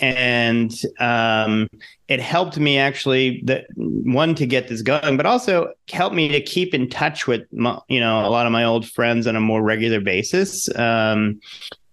And 0.00 0.72
um, 1.00 1.66
it 2.08 2.20
helped 2.20 2.58
me 2.58 2.78
actually 2.78 3.42
that 3.44 3.66
one 3.76 4.34
to 4.34 4.46
get 4.46 4.68
this 4.68 4.82
going 4.82 5.16
but 5.16 5.26
also 5.26 5.72
helped 5.90 6.16
me 6.16 6.28
to 6.28 6.40
keep 6.40 6.74
in 6.74 6.88
touch 6.88 7.26
with 7.26 7.42
my, 7.52 7.78
you 7.88 8.00
know 8.00 8.26
a 8.26 8.30
lot 8.30 8.46
of 8.46 8.52
my 8.52 8.64
old 8.64 8.88
friends 8.88 9.26
on 9.26 9.36
a 9.36 9.40
more 9.40 9.62
regular 9.62 10.00
basis. 10.00 10.74
Um, 10.76 11.40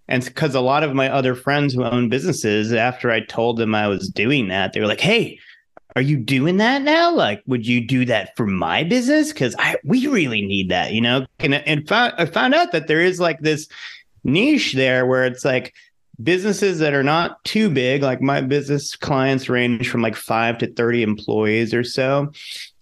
and 0.07 0.23
because 0.23 0.53
a 0.53 0.61
lot 0.61 0.83
of 0.83 0.93
my 0.93 1.09
other 1.09 1.33
friends 1.33 1.73
who 1.73 1.83
own 1.83 2.09
businesses 2.09 2.71
after 2.71 3.09
i 3.09 3.19
told 3.21 3.57
them 3.57 3.73
i 3.73 3.87
was 3.87 4.07
doing 4.07 4.49
that 4.49 4.73
they 4.73 4.79
were 4.79 4.87
like 4.87 5.01
hey 5.01 5.39
are 5.95 6.01
you 6.01 6.17
doing 6.17 6.57
that 6.57 6.81
now? 6.81 7.09
Like 7.09 7.41
would 7.47 7.65
you 7.65 7.79
do 7.79 8.03
that 8.03 8.35
for 8.35 8.45
my 8.45 8.83
business? 8.83 9.31
Because 9.31 9.55
i 9.57 9.77
we 9.83 10.07
really 10.07 10.45
need 10.45 10.69
that 10.69 10.91
you 10.93 11.01
know? 11.01 11.25
And, 11.39 11.55
and 11.55 11.89
i 11.91 12.25
found 12.25 12.53
out 12.53 12.71
that 12.73 12.87
there 12.87 13.01
is 13.01 13.19
like 13.19 13.39
this 13.39 13.67
niche 14.23 14.73
there 14.73 15.05
where 15.05 15.25
it's 15.25 15.45
like 15.45 15.73
businesses 16.21 16.79
that 16.79 16.93
are 16.93 17.03
not 17.03 17.43
too 17.43 17.69
big 17.69 18.01
like 18.01 18.21
my 18.21 18.41
business 18.41 18.95
clients 18.95 19.49
range 19.49 19.89
from 19.89 20.01
like 20.01 20.15
5 20.15 20.57
to 20.59 20.73
30 20.73 21.03
employees 21.03 21.73
or 21.73 21.83
so. 21.83 22.31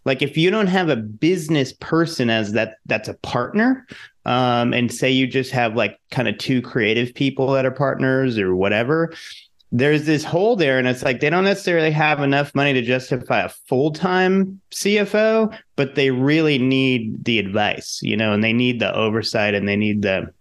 Like 0.06 0.22
if 0.22 0.38
you 0.38 0.52
don't 0.52 0.68
have 0.68 0.90
a 0.90 0.98
business 0.98 1.74
person 1.74 2.30
as 2.30 2.52
that 2.54 2.76
that's 2.86 3.08
a 3.08 3.14
partner 3.16 3.88
um, 4.26 4.74
and 4.74 4.92
say 4.92 5.10
you 5.10 5.28
just 5.28 5.52
have 5.52 5.76
like 5.76 6.00
kind 6.12 6.28
of 6.28 6.38
two 6.38 6.62
creative 6.62 7.14
people 7.14 7.52
that 7.54 7.66
are 7.66 7.72
partners 7.72 8.38
or 8.38 8.56
whatever 8.56 9.14
there's 9.76 10.06
this 10.06 10.24
hole 10.24 10.56
there 10.56 10.78
and 10.78 10.88
it's 10.88 11.02
like 11.02 11.20
they 11.20 11.32
don't 11.32 11.44
necessarily 11.44 11.90
have 11.90 12.22
enough 12.22 12.54
money 12.54 12.74
to 12.74 12.82
justify 12.84 13.42
a 13.42 13.50
full-time 13.50 14.62
cfo 14.72 15.58
but 15.76 15.96
they 15.96 16.12
really 16.12 16.60
need 16.60 17.26
the 17.26 17.40
advice 17.40 18.00
you 18.04 18.16
know 18.16 18.34
and 18.34 18.44
they 18.44 18.54
need 18.54 18.80
the 18.80 18.96
oversight 18.96 19.56
and 19.56 19.68
they 19.68 19.76
need 19.76 20.04
the 20.04 20.32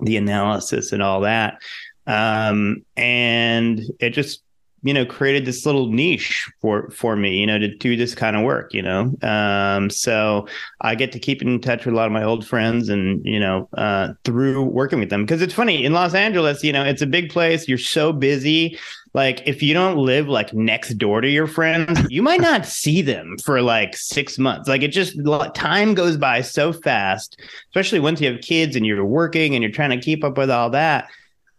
the 0.00 0.18
analysis 0.18 0.92
and 0.92 1.02
all 1.02 1.22
that 1.22 1.60
um, 2.08 2.82
and 2.96 3.82
it 4.00 4.10
just 4.10 4.42
you 4.82 4.94
know 4.94 5.04
created 5.04 5.44
this 5.44 5.66
little 5.66 5.90
niche 5.90 6.48
for 6.60 6.88
for 6.90 7.16
me 7.16 7.36
you 7.36 7.46
know 7.46 7.58
to 7.58 7.74
do 7.76 7.96
this 7.96 8.14
kind 8.14 8.36
of 8.36 8.44
work 8.44 8.72
you 8.72 8.82
know? 8.82 9.12
Um, 9.22 9.90
so 9.90 10.46
i 10.80 10.94
get 10.94 11.12
to 11.12 11.18
keep 11.18 11.42
in 11.42 11.60
touch 11.60 11.84
with 11.84 11.94
a 11.94 11.96
lot 11.96 12.06
of 12.06 12.12
my 12.12 12.22
old 12.22 12.46
friends 12.46 12.88
and 12.88 13.24
you 13.24 13.40
know 13.40 13.68
uh, 13.76 14.12
through 14.24 14.62
working 14.64 15.00
with 15.00 15.10
them. 15.10 15.24
Because 15.24 15.42
it's 15.42 15.54
funny 15.54 15.84
in 15.84 15.92
los 15.92 16.14
angeles 16.14 16.62
you 16.62 16.72
know 16.72 16.84
it's 16.84 17.02
a 17.02 17.06
big 17.06 17.30
place 17.30 17.68
you're 17.68 17.78
so 17.78 18.12
busy. 18.12 18.78
Like 19.14 19.42
if 19.46 19.62
you 19.62 19.74
don't 19.74 19.96
live 19.96 20.28
like 20.28 20.54
next 20.54 20.94
door 20.94 21.20
to 21.22 21.28
your 21.28 21.48
friends 21.48 22.00
you 22.08 22.22
might 22.22 22.40
not 22.40 22.64
see 22.64 23.02
them 23.02 23.36
for 23.44 23.62
like 23.62 23.96
six 23.96 24.38
months. 24.38 24.68
Like 24.68 24.82
it 24.82 24.88
just 24.88 25.18
time 25.54 25.94
goes 25.94 26.16
by 26.16 26.40
so 26.40 26.72
fast 26.72 27.40
especially 27.70 27.98
once 28.00 28.20
you 28.20 28.30
have 28.30 28.40
kids 28.42 28.76
and 28.76 28.86
you're 28.86 29.04
working 29.04 29.54
and 29.54 29.62
you're 29.62 29.72
trying 29.72 29.90
to 29.90 30.00
keep 30.00 30.22
up 30.22 30.38
with 30.38 30.50
all 30.50 30.70
that 30.70 31.08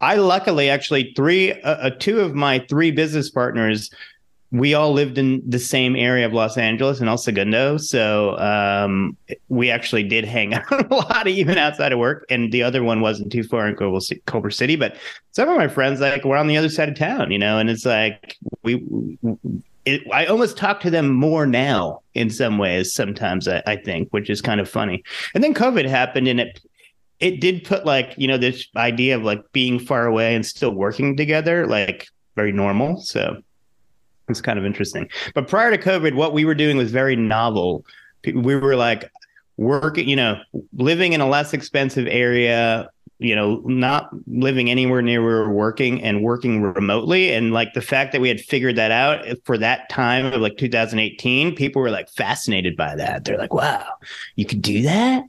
I 0.02 0.16
luckily 0.16 0.70
actually 0.70 1.14
three, 1.16 1.54
uh, 1.54 1.76
uh, 1.76 1.90
two 1.92 2.22
of 2.22 2.36
my 2.36 2.60
three 2.70 2.92
business 2.92 3.30
partners, 3.30 3.90
we 4.52 4.74
all 4.74 4.92
lived 4.92 5.18
in 5.18 5.48
the 5.48 5.60
same 5.60 5.96
area 5.96 6.26
of 6.26 6.34
Los 6.34 6.58
Angeles 6.58 7.00
in 7.00 7.08
El 7.08 7.18
Segundo. 7.18 7.78
So 7.78 8.38
um, 8.40 9.16
we 9.50 9.70
actually 9.70 10.04
did 10.04 10.26
hang 10.26 10.54
out 10.56 10.92
a 10.92 10.96
lot, 10.96 11.28
even 11.28 11.58
outside 11.58 11.92
of 11.92 12.00
work. 12.00 12.26
And 12.30 12.52
the 12.52 12.64
other 12.64 12.84
one 12.84 13.02
wasn't 13.02 13.32
too 13.32 13.44
far 13.44 13.68
in 13.68 13.76
Culver 14.26 14.52
City, 14.52 14.76
but 14.76 14.98
some 15.32 15.50
of 15.50 15.58
my 15.58 15.68
friends 15.68 16.00
like 16.00 16.24
were 16.24 16.38
on 16.38 16.48
the 16.48 16.58
other 16.58 16.70
side 16.70 16.90
of 16.90 16.96
town, 16.96 17.32
you 17.32 17.38
know. 17.38 17.60
And 17.60 17.70
it's 17.70 17.86
like 17.86 18.38
we, 18.64 18.84
it, 19.86 20.02
I 20.12 20.26
almost 20.26 20.58
talk 20.58 20.80
to 20.82 20.90
them 20.90 21.10
more 21.10 21.46
now 21.46 22.02
in 22.16 22.30
some 22.30 22.58
ways. 22.58 22.94
Sometimes 22.94 23.48
I, 23.48 23.62
I 23.68 23.76
think, 23.76 24.10
which 24.12 24.30
is 24.30 24.42
kind 24.42 24.60
of 24.60 24.70
funny. 24.70 25.04
And 25.36 25.44
then 25.44 25.54
COVID 25.54 25.88
happened, 25.88 26.28
and 26.28 26.40
it 26.40 26.60
it 27.20 27.42
did 27.42 27.64
put 27.64 27.86
like 27.86 28.14
you 28.18 28.28
know 28.28 28.38
this 28.38 28.68
idea 28.76 29.16
of 29.16 29.24
like 29.24 29.44
being 29.52 29.80
far 29.80 30.06
away 30.06 30.36
and 30.36 30.46
still 30.46 30.72
working 30.72 31.18
together 31.18 31.68
like 31.68 32.08
very 32.36 32.52
normal. 32.52 32.98
So 32.98 33.42
it's 34.30 34.42
kind 34.42 34.60
of 34.60 34.66
interesting. 34.66 35.10
But 35.34 35.48
prior 35.48 35.76
to 35.76 35.78
covid 35.78 36.16
what 36.16 36.34
we 36.34 36.46
were 36.46 36.56
doing 36.56 36.78
was 36.78 36.92
very 36.92 37.16
novel. 37.16 37.86
We 38.26 38.56
were 38.56 38.76
like 38.76 39.12
working 39.58 40.08
you 40.08 40.16
know 40.16 40.40
living 40.74 41.14
in 41.14 41.22
a 41.22 41.28
less 41.28 41.54
expensive 41.54 42.08
area 42.08 42.90
you 43.18 43.36
know 43.36 43.62
not 43.66 44.10
living 44.28 44.70
anywhere 44.70 45.02
near 45.02 45.22
where 45.22 45.42
we 45.42 45.48
were 45.48 45.54
working 45.54 46.02
and 46.02 46.24
working 46.24 46.62
remotely. 46.62 47.34
And 47.34 47.52
like 47.52 47.74
the 47.74 47.82
fact 47.82 48.14
that 48.14 48.22
we 48.22 48.30
had 48.30 48.40
figured 48.40 48.78
that 48.78 48.92
out 48.92 49.26
for 49.44 49.58
that 49.58 49.90
time 49.90 50.28
of 50.28 50.40
like 50.40 50.56
2018 50.56 51.54
people 51.56 51.82
were 51.82 51.92
like 51.92 52.10
fascinated 52.10 52.78
by 52.78 52.96
that. 52.96 53.26
They're 53.26 53.38
like 53.38 53.54
wow 53.54 53.86
you 54.38 54.46
could 54.46 54.62
do 54.62 54.84
that 54.84 55.24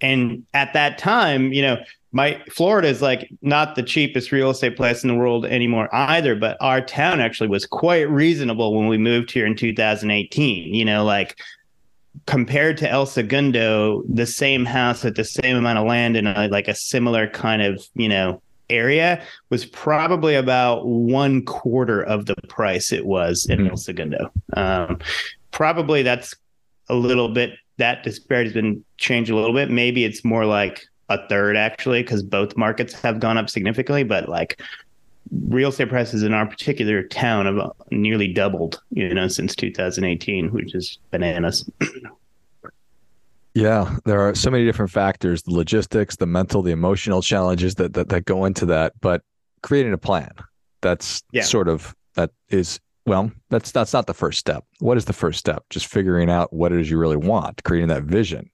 and 0.00 0.44
at 0.54 0.72
that 0.74 0.98
time, 0.98 1.52
you 1.52 1.62
know, 1.62 1.78
my 2.12 2.40
Florida 2.50 2.88
is 2.88 3.02
like 3.02 3.30
not 3.42 3.74
the 3.74 3.82
cheapest 3.82 4.32
real 4.32 4.50
estate 4.50 4.76
place 4.76 5.02
in 5.02 5.08
the 5.08 5.14
world 5.14 5.44
anymore 5.44 5.94
either, 5.94 6.34
but 6.34 6.56
our 6.60 6.80
town 6.80 7.20
actually 7.20 7.48
was 7.48 7.66
quite 7.66 8.08
reasonable 8.08 8.74
when 8.74 8.88
we 8.88 8.96
moved 8.96 9.30
here 9.30 9.46
in 9.46 9.54
2018. 9.54 10.74
You 10.74 10.84
know, 10.84 11.04
like 11.04 11.38
compared 12.26 12.78
to 12.78 12.90
El 12.90 13.06
Segundo, 13.06 14.02
the 14.08 14.26
same 14.26 14.64
house 14.64 15.04
at 15.04 15.16
the 15.16 15.24
same 15.24 15.56
amount 15.56 15.78
of 15.78 15.86
land 15.86 16.16
in 16.16 16.26
a, 16.26 16.48
like 16.48 16.68
a 16.68 16.74
similar 16.74 17.28
kind 17.28 17.60
of, 17.60 17.86
you 17.94 18.08
know, 18.08 18.40
area 18.70 19.22
was 19.50 19.64
probably 19.64 20.34
about 20.34 20.86
one 20.86 21.44
quarter 21.44 22.02
of 22.02 22.26
the 22.26 22.34
price 22.48 22.92
it 22.92 23.06
was 23.06 23.46
in 23.46 23.58
mm-hmm. 23.58 23.70
El 23.70 23.76
Segundo. 23.76 24.32
Um, 24.54 24.98
probably 25.50 26.02
that's 26.02 26.34
a 26.88 26.94
little 26.94 27.28
bit 27.28 27.52
that 27.78 28.02
disparity 28.02 28.48
has 28.48 28.54
been 28.54 28.84
changed 28.98 29.30
a 29.30 29.34
little 29.34 29.54
bit. 29.54 29.70
Maybe 29.70 30.04
it's 30.04 30.24
more 30.24 30.46
like 30.46 30.86
a 31.08 31.26
third 31.28 31.56
actually, 31.56 32.02
because 32.02 32.22
both 32.22 32.56
markets 32.56 32.92
have 33.00 33.20
gone 33.20 33.38
up 33.38 33.50
significantly. 33.50 34.02
But 34.02 34.28
like 34.28 34.60
real 35.48 35.70
estate 35.70 35.88
prices 35.88 36.22
in 36.22 36.32
our 36.32 36.46
particular 36.46 37.02
town 37.02 37.46
have 37.46 37.58
uh, 37.58 37.70
nearly 37.90 38.32
doubled, 38.32 38.80
you 38.90 39.12
know, 39.12 39.28
since 39.28 39.54
2018, 39.54 40.52
which 40.52 40.74
is 40.74 40.98
bananas. 41.10 41.68
Yeah, 43.54 43.96
there 44.04 44.20
are 44.20 44.34
so 44.34 44.50
many 44.50 44.66
different 44.66 44.90
factors: 44.90 45.42
the 45.42 45.52
logistics, 45.52 46.16
the 46.16 46.26
mental, 46.26 46.60
the 46.60 46.72
emotional 46.72 47.22
challenges 47.22 47.76
that 47.76 47.94
that, 47.94 48.10
that 48.10 48.26
go 48.26 48.44
into 48.44 48.66
that. 48.66 48.92
But 49.00 49.22
creating 49.62 49.94
a 49.94 49.98
plan 49.98 50.30
that's 50.82 51.22
yeah. 51.32 51.42
sort 51.42 51.68
of 51.68 51.94
that 52.14 52.32
is 52.50 52.80
well, 53.06 53.30
that's 53.50 53.70
that's 53.70 53.92
not 53.92 54.06
the 54.06 54.14
first 54.14 54.38
step. 54.38 54.64
What 54.80 54.96
is 54.96 55.04
the 55.04 55.12
first 55.12 55.38
step? 55.38 55.64
Just 55.70 55.86
figuring 55.86 56.28
out 56.28 56.52
what 56.52 56.72
it 56.72 56.80
is 56.80 56.90
you 56.90 56.98
really 56.98 57.16
want, 57.16 57.62
creating 57.64 57.88
that 57.88 58.02
vision. 58.02 58.50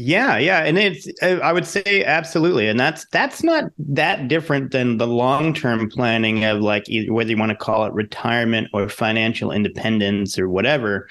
Yeah, 0.00 0.38
yeah, 0.38 0.62
and 0.62 0.78
it's 0.78 1.08
uh, 1.22 1.40
I 1.42 1.52
would 1.52 1.66
say 1.66 2.04
absolutely, 2.04 2.68
and 2.68 2.78
that's 2.78 3.04
that's 3.10 3.42
not 3.42 3.64
that 3.78 4.28
different 4.28 4.70
than 4.70 4.96
the 4.96 5.08
long 5.08 5.52
term 5.52 5.90
planning 5.90 6.44
of 6.44 6.60
like 6.60 6.84
whether 7.08 7.30
you 7.30 7.36
want 7.36 7.50
to 7.50 7.56
call 7.56 7.84
it 7.84 7.92
retirement 7.92 8.68
or 8.72 8.88
financial 8.88 9.50
independence 9.50 10.38
or 10.38 10.48
whatever. 10.48 11.08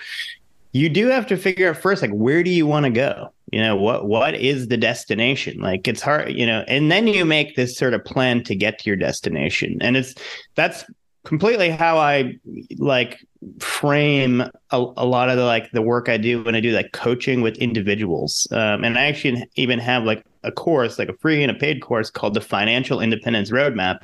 You 0.72 0.88
do 0.88 1.08
have 1.08 1.28
to 1.28 1.36
figure 1.38 1.70
out 1.70 1.78
first, 1.78 2.02
like 2.02 2.12
where 2.12 2.44
do 2.44 2.50
you 2.50 2.66
want 2.66 2.86
to 2.86 2.90
go? 2.90 3.34
You 3.52 3.60
know 3.60 3.76
what 3.76 4.06
what 4.06 4.36
is 4.36 4.70
the 4.70 4.78
destination? 4.78 5.60
Like 5.60 5.86
it's 5.86 6.02
hard, 6.02 6.32
you 6.32 6.46
know, 6.46 6.64
and 6.70 6.90
then 6.90 7.08
you 7.08 7.26
make 7.26 7.58
this 7.58 7.78
sort 7.78 7.94
of 7.94 8.06
plan 8.06 8.42
to 8.46 8.56
get 8.56 8.80
to 8.80 8.90
your 8.90 8.96
destination, 8.96 9.80
and 9.82 9.98
it's 9.98 10.16
that's 10.56 10.86
completely 11.28 11.70
how 11.70 11.98
I 11.98 12.40
like 12.78 13.28
frame 13.60 14.40
a, 14.42 14.52
a, 14.72 15.06
lot 15.06 15.30
of 15.30 15.36
the 15.36 15.44
like 15.44 15.70
the 15.72 15.82
work 15.82 16.08
I 16.08 16.16
do 16.16 16.42
when 16.42 16.56
I 16.56 16.62
do 16.62 16.72
like 16.72 16.94
coaching 16.94 17.42
with 17.42 17.58
individuals. 17.58 18.48
Um, 18.52 18.86
and 18.86 18.98
I 18.98 19.08
actually 19.08 19.46
even 19.58 19.78
have 19.80 20.06
like 20.06 20.24
a 20.44 20.54
course, 20.54 20.98
like 20.98 21.10
a 21.10 21.18
free 21.18 21.44
and 21.44 21.52
a 21.52 21.54
paid 21.54 21.82
course 21.82 22.10
called 22.10 22.34
the 22.34 22.40
Financial 22.40 23.02
Independence 23.02 23.52
Roadmap. 23.52 24.04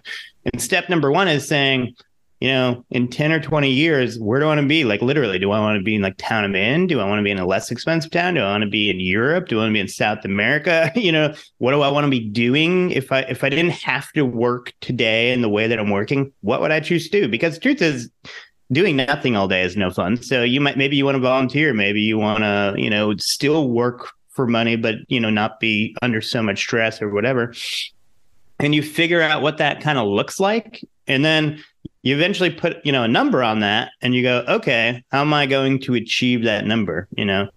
And 0.51 0.61
step 0.61 0.89
number 0.89 1.13
one 1.13 1.29
is 1.29 1.47
saying, 1.47 1.95
you 2.43 2.49
know, 2.49 2.83
in 2.89 3.07
10 3.07 3.31
or 3.31 3.39
20 3.39 3.69
years, 3.69 4.19
where 4.19 4.37
do 4.37 4.45
I 4.45 4.49
want 4.49 4.59
to 4.59 4.67
be? 4.67 4.83
Like 4.83 5.01
literally, 5.01 5.39
do 5.39 5.51
I 5.51 5.61
want 5.61 5.79
to 5.79 5.83
be 5.83 5.95
in 5.95 6.01
like 6.01 6.17
town 6.17 6.43
I'm 6.43 6.53
in? 6.53 6.87
Do 6.87 6.99
I 6.99 7.05
want 7.05 7.19
to 7.19 7.23
be 7.23 7.31
in 7.31 7.39
a 7.39 7.45
less 7.45 7.71
expensive 7.71 8.11
town? 8.11 8.33
Do 8.33 8.41
I 8.41 8.51
want 8.51 8.65
to 8.65 8.69
be 8.69 8.89
in 8.89 8.99
Europe? 8.99 9.47
Do 9.47 9.59
I 9.59 9.61
want 9.61 9.69
to 9.69 9.73
be 9.73 9.79
in 9.79 9.87
South 9.87 10.25
America? 10.25 10.91
you 10.95 11.09
know, 11.09 11.33
what 11.59 11.71
do 11.71 11.79
I 11.79 11.87
want 11.87 12.03
to 12.03 12.11
be 12.11 12.19
doing 12.19 12.91
if 12.91 13.13
I 13.13 13.21
if 13.21 13.45
I 13.45 13.49
didn't 13.49 13.71
have 13.71 14.11
to 14.11 14.25
work 14.25 14.73
today 14.81 15.31
in 15.31 15.41
the 15.41 15.47
way 15.47 15.67
that 15.67 15.79
I'm 15.79 15.89
working? 15.89 16.33
What 16.41 16.59
would 16.59 16.71
I 16.71 16.81
choose 16.81 17.09
to 17.09 17.21
do? 17.21 17.29
Because 17.29 17.57
truth 17.59 17.81
is 17.81 18.09
doing 18.73 18.97
nothing 18.97 19.37
all 19.37 19.47
day 19.47 19.61
is 19.61 19.77
no 19.77 19.89
fun. 19.89 20.21
So 20.21 20.43
you 20.43 20.59
might 20.59 20.75
maybe 20.75 20.97
you 20.97 21.05
want 21.05 21.15
to 21.15 21.21
volunteer, 21.21 21.73
maybe 21.73 22.01
you 22.01 22.17
want 22.17 22.39
to, 22.39 22.75
you 22.77 22.89
know, 22.89 23.15
still 23.15 23.69
work 23.69 24.09
for 24.31 24.47
money 24.47 24.75
but, 24.75 24.95
you 25.07 25.19
know, 25.21 25.29
not 25.29 25.61
be 25.61 25.95
under 26.01 26.19
so 26.19 26.43
much 26.43 26.59
stress 26.59 27.01
or 27.01 27.09
whatever. 27.09 27.53
And 28.59 28.75
you 28.75 28.83
figure 28.83 29.21
out 29.21 29.41
what 29.41 29.59
that 29.59 29.79
kind 29.79 29.97
of 29.97 30.09
looks 30.09 30.41
like 30.41 30.83
and 31.07 31.23
then 31.23 31.63
you 32.03 32.13
eventually 32.13 32.51
put 32.51 32.85
you 32.85 32.91
know 32.91 33.03
a 33.03 33.07
number 33.07 33.41
on 33.41 33.61
that 33.61 33.91
and 34.01 34.13
you 34.13 34.21
go 34.21 34.43
okay 34.47 35.03
how 35.11 35.21
am 35.21 35.33
i 35.33 35.45
going 35.45 35.79
to 35.79 35.95
achieve 35.95 36.43
that 36.43 36.65
number 36.65 37.07
you 37.17 37.25
know? 37.25 37.49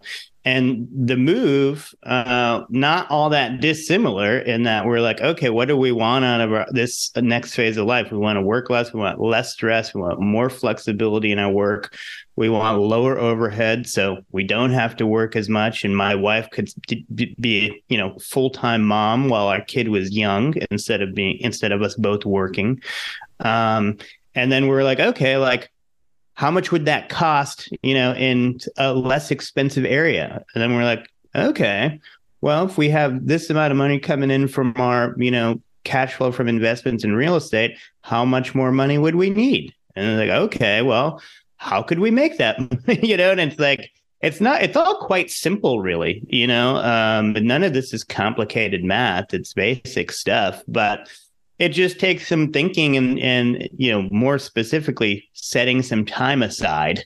And 0.44 0.86
the 0.92 1.16
move 1.16 1.92
uh, 2.04 2.62
not 2.68 3.10
all 3.10 3.30
that 3.30 3.60
dissimilar 3.60 4.38
in 4.38 4.62
that 4.62 4.86
we're 4.86 5.00
like 5.00 5.20
okay 5.20 5.50
what 5.50 5.66
do 5.66 5.76
we 5.76 5.90
want 5.90 6.24
out 6.24 6.40
of 6.40 6.52
our, 6.52 6.66
this 6.70 7.10
next 7.16 7.54
phase 7.54 7.76
of 7.76 7.86
life? 7.86 8.12
We 8.12 8.18
want 8.18 8.36
to 8.36 8.42
work 8.42 8.70
less 8.70 8.92
we 8.92 9.00
want 9.00 9.20
less 9.20 9.52
stress 9.52 9.92
we 9.92 10.02
want 10.02 10.20
more 10.20 10.48
flexibility 10.48 11.32
in 11.32 11.40
our 11.40 11.50
work 11.50 11.96
we 12.36 12.50
want 12.50 12.78
lower 12.78 13.18
overhead 13.18 13.88
so 13.88 14.18
we 14.30 14.44
don't 14.44 14.70
have 14.70 14.94
to 14.96 15.06
work 15.06 15.34
as 15.36 15.48
much. 15.48 15.84
And 15.84 15.96
my 15.96 16.14
wife 16.14 16.48
could 16.50 16.70
be 17.14 17.82
you 17.88 17.98
know 17.98 18.16
full-time 18.18 18.84
mom 18.84 19.28
while 19.28 19.48
our 19.48 19.62
kid 19.62 19.88
was 19.88 20.14
young 20.14 20.54
instead 20.70 21.00
of 21.02 21.14
being 21.14 21.38
instead 21.40 21.72
of 21.72 21.82
us 21.82 21.96
both 21.96 22.24
working. 22.24 22.80
Um, 23.40 23.96
and 24.36 24.52
then 24.52 24.68
we 24.68 24.76
are 24.76 24.84
like, 24.84 25.00
okay, 25.00 25.36
like 25.38 25.70
how 26.34 26.50
much 26.50 26.70
would 26.70 26.84
that 26.84 27.08
cost, 27.08 27.68
you 27.82 27.94
know, 27.94 28.12
in 28.14 28.60
a 28.76 28.92
less 28.92 29.30
expensive 29.30 29.86
area? 29.86 30.44
And 30.54 30.62
then 30.62 30.76
we're 30.76 30.84
like, 30.84 31.08
okay, 31.34 31.98
well, 32.42 32.66
if 32.66 32.76
we 32.76 32.90
have 32.90 33.26
this 33.26 33.48
amount 33.50 33.72
of 33.72 33.78
money 33.78 33.98
coming 33.98 34.30
in 34.30 34.46
from 34.46 34.74
our, 34.76 35.14
you 35.16 35.30
know, 35.30 35.60
cash 35.84 36.14
flow 36.14 36.30
from 36.30 36.46
investments 36.46 37.04
in 37.04 37.16
real 37.16 37.36
estate, 37.36 37.78
how 38.02 38.24
much 38.24 38.54
more 38.54 38.70
money 38.70 38.98
would 38.98 39.14
we 39.14 39.30
need? 39.30 39.72
And 39.94 40.06
they're 40.06 40.26
like, 40.26 40.42
okay, 40.44 40.82
well, 40.82 41.22
how 41.56 41.82
could 41.82 42.00
we 42.00 42.10
make 42.10 42.36
that? 42.36 42.58
you 43.02 43.16
know, 43.16 43.30
and 43.30 43.40
it's 43.40 43.58
like, 43.58 43.90
it's 44.20 44.40
not, 44.40 44.62
it's 44.62 44.76
all 44.76 44.98
quite 44.98 45.30
simple, 45.30 45.80
really, 45.80 46.22
you 46.28 46.46
know, 46.46 46.76
um, 46.76 47.32
but 47.32 47.42
none 47.42 47.62
of 47.62 47.72
this 47.72 47.94
is 47.94 48.04
complicated 48.04 48.84
math. 48.84 49.32
It's 49.32 49.54
basic 49.54 50.12
stuff, 50.12 50.62
but 50.68 51.08
it 51.58 51.70
just 51.70 51.98
takes 51.98 52.26
some 52.26 52.52
thinking 52.52 52.96
and 52.96 53.18
and 53.18 53.68
you 53.76 53.90
know 53.90 54.08
more 54.10 54.38
specifically 54.38 55.28
setting 55.32 55.82
some 55.82 56.04
time 56.04 56.42
aside 56.42 57.04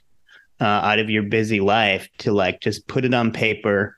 uh, 0.59 0.65
out 0.65 0.99
of 0.99 1.09
your 1.09 1.23
busy 1.23 1.59
life 1.59 2.07
to 2.19 2.31
like 2.31 2.61
just 2.61 2.87
put 2.87 3.05
it 3.05 3.13
on 3.13 3.31
paper 3.31 3.97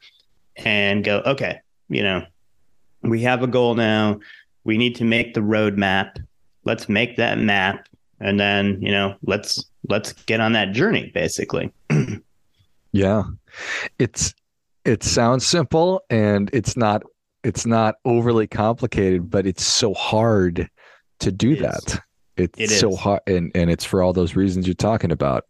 and 0.58 1.04
go 1.04 1.22
okay 1.26 1.60
you 1.90 2.04
know 2.04 2.24
we 3.04 3.22
have 3.22 3.44
a 3.44 3.48
goal 3.48 3.76
now. 3.76 4.20
We 4.64 4.78
need 4.78 4.96
to 4.96 5.04
make 5.04 5.34
the 5.34 5.42
roadmap. 5.42 6.24
Let's 6.64 6.88
make 6.88 7.18
that 7.18 7.38
map. 7.38 7.88
And 8.20 8.40
then 8.40 8.82
you 8.82 8.92
know 8.92 9.16
let's 9.24 9.64
let's 9.90 10.14
get 10.14 10.40
on 10.40 10.54
that 10.54 10.72
journey 10.72 11.12
basically. 11.14 11.72
Yeah. 12.96 13.24
It's 13.98 14.36
it 14.86 15.02
sounds 15.02 15.48
simple 15.48 16.04
and 16.12 16.52
it's 16.54 16.78
not 16.78 17.02
it's 17.44 17.66
not 17.66 17.96
overly 18.06 18.48
complicated, 18.48 19.30
but 19.30 19.46
it's 19.46 19.66
so 19.66 19.94
hard 19.94 20.70
to 21.20 21.32
do 21.32 21.56
that. 21.58 22.02
It's 22.38 22.60
it 22.60 22.70
so 22.70 22.96
hard, 22.96 23.22
and 23.28 23.52
and 23.54 23.70
it's 23.70 23.86
for 23.86 24.02
all 24.02 24.14
those 24.14 24.36
reasons 24.36 24.68
you're 24.68 24.74
talking 24.74 25.12
about. 25.12 25.46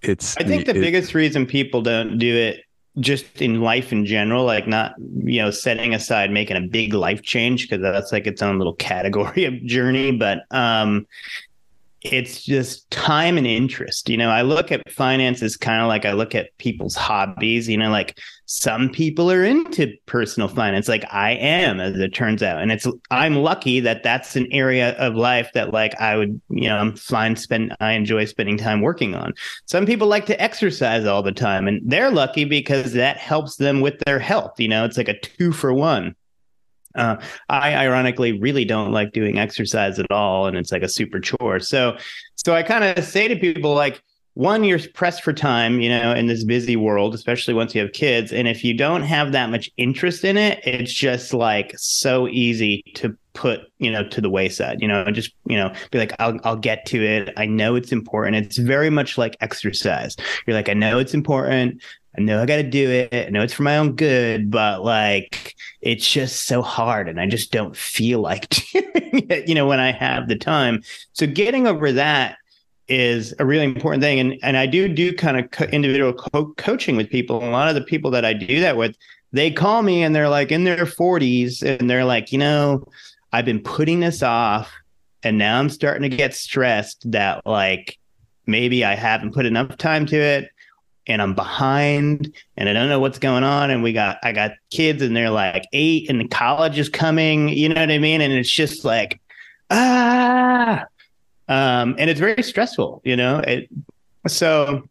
It's. 0.00 0.36
I 0.36 0.44
think 0.44 0.66
the, 0.66 0.72
the 0.72 0.78
it, 0.78 0.82
biggest 0.82 1.14
reason 1.14 1.46
people 1.46 1.82
don't 1.82 2.18
do 2.18 2.34
it 2.34 2.64
just 3.00 3.40
in 3.40 3.60
life 3.60 3.92
in 3.92 4.04
general, 4.04 4.44
like 4.44 4.66
not, 4.66 4.94
you 4.98 5.40
know, 5.40 5.50
setting 5.50 5.94
aside 5.94 6.30
making 6.30 6.56
a 6.56 6.60
big 6.60 6.92
life 6.92 7.22
change 7.22 7.68
because 7.68 7.82
that's 7.82 8.12
like 8.12 8.26
its 8.26 8.42
own 8.42 8.58
little 8.58 8.74
category 8.90 9.44
of 9.44 9.54
journey. 9.64 10.10
But 10.12 10.44
um, 10.50 11.06
it's 12.00 12.44
just 12.44 12.90
time 12.90 13.38
and 13.38 13.46
interest. 13.46 14.08
You 14.08 14.16
know, 14.16 14.30
I 14.30 14.42
look 14.42 14.72
at 14.72 14.90
finances 14.90 15.56
kind 15.56 15.80
of 15.80 15.88
like 15.88 16.04
I 16.04 16.12
look 16.12 16.34
at 16.34 16.56
people's 16.58 16.94
hobbies. 16.94 17.68
You 17.68 17.76
know, 17.76 17.90
like 17.90 18.18
some 18.54 18.90
people 18.90 19.32
are 19.32 19.42
into 19.42 19.94
personal 20.04 20.46
finance, 20.46 20.86
like 20.86 21.06
I 21.10 21.30
am, 21.30 21.80
as 21.80 21.96
it 21.96 22.12
turns 22.12 22.42
out. 22.42 22.60
And 22.60 22.70
it's 22.70 22.86
I'm 23.10 23.36
lucky 23.36 23.80
that 23.80 24.02
that's 24.02 24.36
an 24.36 24.46
area 24.52 24.94
of 24.98 25.14
life 25.14 25.50
that 25.54 25.72
like 25.72 25.98
I 25.98 26.18
would, 26.18 26.38
you 26.50 26.68
know, 26.68 26.76
I'm 26.76 26.94
fine 26.94 27.34
spend. 27.36 27.74
I 27.80 27.92
enjoy 27.92 28.26
spending 28.26 28.58
time 28.58 28.82
working 28.82 29.14
on. 29.14 29.32
Some 29.64 29.86
people 29.86 30.06
like 30.06 30.26
to 30.26 30.38
exercise 30.38 31.06
all 31.06 31.22
the 31.22 31.32
time, 31.32 31.66
and 31.66 31.80
they're 31.82 32.10
lucky 32.10 32.44
because 32.44 32.92
that 32.92 33.16
helps 33.16 33.56
them 33.56 33.80
with 33.80 33.98
their 34.00 34.18
health. 34.18 34.60
You 34.60 34.68
know, 34.68 34.84
it's 34.84 34.98
like 34.98 35.08
a 35.08 35.18
two 35.18 35.52
for 35.52 35.72
one. 35.72 36.14
Uh, 36.94 37.16
I 37.48 37.74
ironically 37.74 38.38
really 38.38 38.66
don't 38.66 38.92
like 38.92 39.14
doing 39.14 39.38
exercise 39.38 39.98
at 39.98 40.10
all, 40.10 40.46
and 40.46 40.58
it's 40.58 40.70
like 40.70 40.82
a 40.82 40.90
super 40.90 41.20
chore. 41.20 41.58
So, 41.58 41.96
so 42.34 42.52
I 42.52 42.62
kind 42.62 42.84
of 42.84 43.02
say 43.02 43.28
to 43.28 43.36
people 43.36 43.74
like, 43.74 44.02
one, 44.34 44.64
you're 44.64 44.78
pressed 44.94 45.22
for 45.22 45.32
time, 45.32 45.80
you 45.80 45.90
know, 45.90 46.12
in 46.14 46.26
this 46.26 46.42
busy 46.42 46.76
world, 46.76 47.14
especially 47.14 47.52
once 47.52 47.74
you 47.74 47.82
have 47.82 47.92
kids, 47.92 48.32
and 48.32 48.48
if 48.48 48.64
you 48.64 48.72
don't 48.72 49.02
have 49.02 49.32
that 49.32 49.50
much 49.50 49.70
interest 49.76 50.24
in 50.24 50.38
it, 50.38 50.60
it's 50.64 50.92
just 50.92 51.34
like 51.34 51.74
so 51.76 52.26
easy 52.28 52.82
to 52.94 53.16
put, 53.34 53.60
you 53.78 53.90
know, 53.90 54.08
to 54.08 54.20
the 54.22 54.30
wayside. 54.30 54.80
You 54.80 54.88
know, 54.88 55.04
just 55.10 55.34
you 55.46 55.56
know, 55.56 55.72
be 55.90 55.98
like, 55.98 56.14
I'll 56.18 56.38
I'll 56.44 56.56
get 56.56 56.86
to 56.86 57.02
it. 57.02 57.34
I 57.36 57.44
know 57.44 57.74
it's 57.74 57.92
important. 57.92 58.36
It's 58.36 58.56
very 58.56 58.88
much 58.88 59.18
like 59.18 59.36
exercise. 59.40 60.16
You're 60.46 60.56
like, 60.56 60.70
I 60.70 60.74
know 60.74 60.98
it's 60.98 61.14
important. 61.14 61.82
I 62.16 62.20
know 62.20 62.42
I 62.42 62.46
got 62.46 62.56
to 62.56 62.62
do 62.62 62.90
it. 62.90 63.14
I 63.14 63.30
know 63.30 63.42
it's 63.42 63.54
for 63.54 63.62
my 63.62 63.78
own 63.78 63.96
good, 63.96 64.50
but 64.50 64.82
like 64.84 65.54
it's 65.80 66.10
just 66.10 66.46
so 66.46 66.62
hard 66.62 67.08
and 67.08 67.20
I 67.20 67.26
just 67.26 67.52
don't 67.52 67.76
feel 67.76 68.20
like 68.20 68.48
doing 68.72 69.26
it, 69.30 69.48
you 69.48 69.54
know, 69.54 69.66
when 69.66 69.80
I 69.80 69.92
have 69.92 70.28
the 70.28 70.36
time. 70.36 70.82
So 71.14 71.26
getting 71.26 71.66
over 71.66 71.92
that 71.92 72.36
is 72.88 73.34
a 73.38 73.44
really 73.44 73.64
important 73.64 74.02
thing. 74.02 74.18
And, 74.20 74.38
and 74.42 74.56
I 74.56 74.66
do 74.66 74.88
do 74.88 75.14
kind 75.14 75.38
of 75.38 75.50
co- 75.50 75.64
individual 75.66 76.12
co- 76.12 76.52
coaching 76.56 76.96
with 76.96 77.08
people. 77.08 77.42
A 77.42 77.50
lot 77.50 77.68
of 77.68 77.74
the 77.74 77.82
people 77.82 78.10
that 78.12 78.24
I 78.24 78.32
do 78.32 78.60
that 78.60 78.76
with, 78.76 78.96
they 79.32 79.50
call 79.50 79.82
me 79.82 80.02
and 80.02 80.14
they're 80.14 80.28
like 80.28 80.52
in 80.52 80.64
their 80.64 80.84
40s 80.84 81.62
and 81.62 81.88
they're 81.88 82.04
like, 82.04 82.32
you 82.32 82.38
know, 82.38 82.86
I've 83.32 83.44
been 83.44 83.62
putting 83.62 84.00
this 84.00 84.22
off 84.22 84.72
and 85.22 85.38
now 85.38 85.58
I'm 85.58 85.70
starting 85.70 86.10
to 86.10 86.16
get 86.16 86.34
stressed 86.34 87.10
that 87.12 87.46
like 87.46 87.98
maybe 88.46 88.84
I 88.84 88.94
haven't 88.94 89.32
put 89.32 89.46
enough 89.46 89.76
time 89.78 90.04
to 90.06 90.16
it 90.16 90.50
and 91.06 91.22
I'm 91.22 91.34
behind 91.34 92.34
and 92.56 92.68
I 92.68 92.72
don't 92.72 92.88
know 92.88 93.00
what's 93.00 93.18
going 93.18 93.44
on. 93.44 93.70
And 93.70 93.82
we 93.82 93.92
got, 93.92 94.18
I 94.22 94.32
got 94.32 94.52
kids 94.70 95.02
and 95.02 95.16
they're 95.16 95.30
like 95.30 95.64
eight 95.72 96.10
and 96.10 96.20
the 96.20 96.28
college 96.28 96.78
is 96.78 96.88
coming, 96.88 97.48
you 97.48 97.68
know 97.68 97.80
what 97.80 97.90
I 97.90 97.98
mean? 97.98 98.20
And 98.20 98.32
it's 98.32 98.50
just 98.50 98.84
like, 98.84 99.20
ah, 99.70 100.84
um, 101.48 101.94
and 101.98 102.08
it's 102.10 102.20
very 102.20 102.42
stressful, 102.42 103.02
you 103.04 103.16
know? 103.16 103.38
It, 103.38 103.68
so 104.26 104.88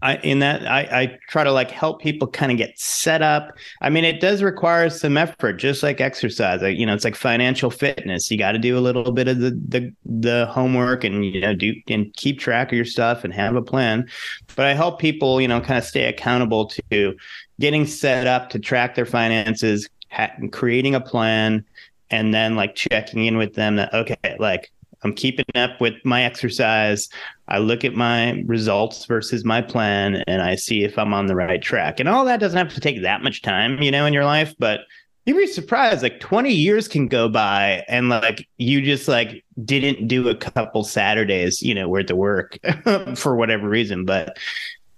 I, 0.00 0.16
in 0.18 0.38
that 0.38 0.66
I, 0.66 0.80
I 0.80 1.18
try 1.28 1.42
to 1.42 1.50
like 1.50 1.70
help 1.70 2.00
people 2.00 2.28
kind 2.28 2.52
of 2.52 2.58
get 2.58 2.78
set 2.78 3.20
up. 3.20 3.58
I 3.80 3.90
mean, 3.90 4.04
it 4.04 4.20
does 4.20 4.42
require 4.42 4.90
some 4.90 5.16
effort, 5.16 5.54
just 5.54 5.82
like 5.82 6.00
exercise. 6.00 6.62
You 6.62 6.86
know, 6.86 6.94
it's 6.94 7.04
like 7.04 7.16
financial 7.16 7.70
fitness. 7.70 8.30
You 8.30 8.38
got 8.38 8.52
to 8.52 8.58
do 8.58 8.78
a 8.78 8.80
little 8.80 9.10
bit 9.10 9.26
of 9.26 9.40
the 9.40 9.50
the 9.68 9.92
the 10.04 10.46
homework 10.46 11.02
and 11.02 11.24
you 11.24 11.40
know 11.40 11.54
do 11.54 11.74
and 11.88 12.14
keep 12.14 12.38
track 12.38 12.70
of 12.70 12.76
your 12.76 12.84
stuff 12.84 13.24
and 13.24 13.34
have 13.34 13.56
a 13.56 13.62
plan. 13.62 14.08
But 14.54 14.66
I 14.66 14.74
help 14.74 15.00
people, 15.00 15.40
you 15.40 15.48
know, 15.48 15.60
kind 15.60 15.78
of 15.78 15.84
stay 15.84 16.04
accountable 16.04 16.66
to 16.66 17.16
getting 17.58 17.84
set 17.84 18.28
up 18.28 18.50
to 18.50 18.60
track 18.60 18.94
their 18.94 19.06
finances, 19.06 19.88
ha- 20.12 20.30
creating 20.52 20.94
a 20.94 21.00
plan, 21.00 21.64
and 22.08 22.32
then 22.32 22.54
like 22.54 22.76
checking 22.76 23.24
in 23.24 23.36
with 23.36 23.54
them 23.54 23.76
that 23.76 23.92
okay, 23.92 24.36
like 24.38 24.70
I'm 25.04 25.14
keeping 25.14 25.44
up 25.54 25.80
with 25.80 25.94
my 26.04 26.22
exercise. 26.22 27.08
I 27.46 27.58
look 27.58 27.84
at 27.84 27.94
my 27.94 28.42
results 28.46 29.04
versus 29.04 29.44
my 29.44 29.62
plan 29.62 30.24
and 30.26 30.42
I 30.42 30.56
see 30.56 30.84
if 30.84 30.98
I'm 30.98 31.14
on 31.14 31.26
the 31.26 31.36
right 31.36 31.62
track. 31.62 32.00
And 32.00 32.08
all 32.08 32.24
that 32.24 32.40
doesn't 32.40 32.58
have 32.58 32.74
to 32.74 32.80
take 32.80 33.02
that 33.02 33.22
much 33.22 33.42
time, 33.42 33.80
you 33.80 33.90
know, 33.90 34.06
in 34.06 34.12
your 34.12 34.24
life, 34.24 34.54
but 34.58 34.80
you'd 35.24 35.36
be 35.36 35.46
surprised 35.46 36.02
like 36.02 36.20
20 36.20 36.50
years 36.50 36.88
can 36.88 37.06
go 37.06 37.28
by 37.28 37.84
and 37.86 38.08
like 38.08 38.48
you 38.56 38.80
just 38.80 39.08
like 39.08 39.44
didn't 39.64 40.08
do 40.08 40.28
a 40.28 40.34
couple 40.34 40.82
Saturdays, 40.84 41.62
you 41.62 41.74
know, 41.74 41.88
where 41.88 42.00
of 42.00 42.16
work 42.16 42.58
for 43.14 43.36
whatever 43.36 43.68
reason, 43.68 44.04
but 44.04 44.38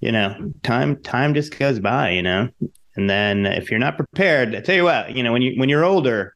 you 0.01 0.13
know, 0.13 0.53
time 0.63 0.97
time 1.03 1.35
just 1.35 1.59
goes 1.59 1.79
by, 1.79 2.11
you 2.11 2.23
know. 2.23 2.49
And 2.97 3.09
then 3.09 3.45
if 3.45 3.71
you're 3.71 3.81
not 3.81 3.97
prepared, 3.97 4.55
I 4.55 4.61
tell 4.61 4.75
you 4.75 4.85
what, 4.85 5.15
you 5.15 5.23
know, 5.23 5.33
when 5.33 5.43
you 5.43 5.59
when 5.59 5.69
you're 5.69 5.85
older, 5.85 6.35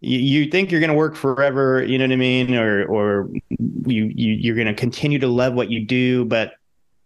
you, 0.00 0.50
think 0.50 0.70
you're 0.70 0.80
going 0.80 0.90
to 0.90 0.96
work 0.96 1.16
forever, 1.16 1.82
you 1.82 1.98
know 1.98 2.04
what 2.04 2.12
I 2.12 2.16
mean, 2.16 2.54
or 2.54 2.84
or 2.86 3.30
you, 3.50 4.04
you 4.14 4.32
you're 4.34 4.54
going 4.54 4.66
to 4.66 4.74
continue 4.74 5.18
to 5.18 5.28
love 5.28 5.54
what 5.54 5.70
you 5.70 5.84
do, 5.84 6.24
but 6.26 6.54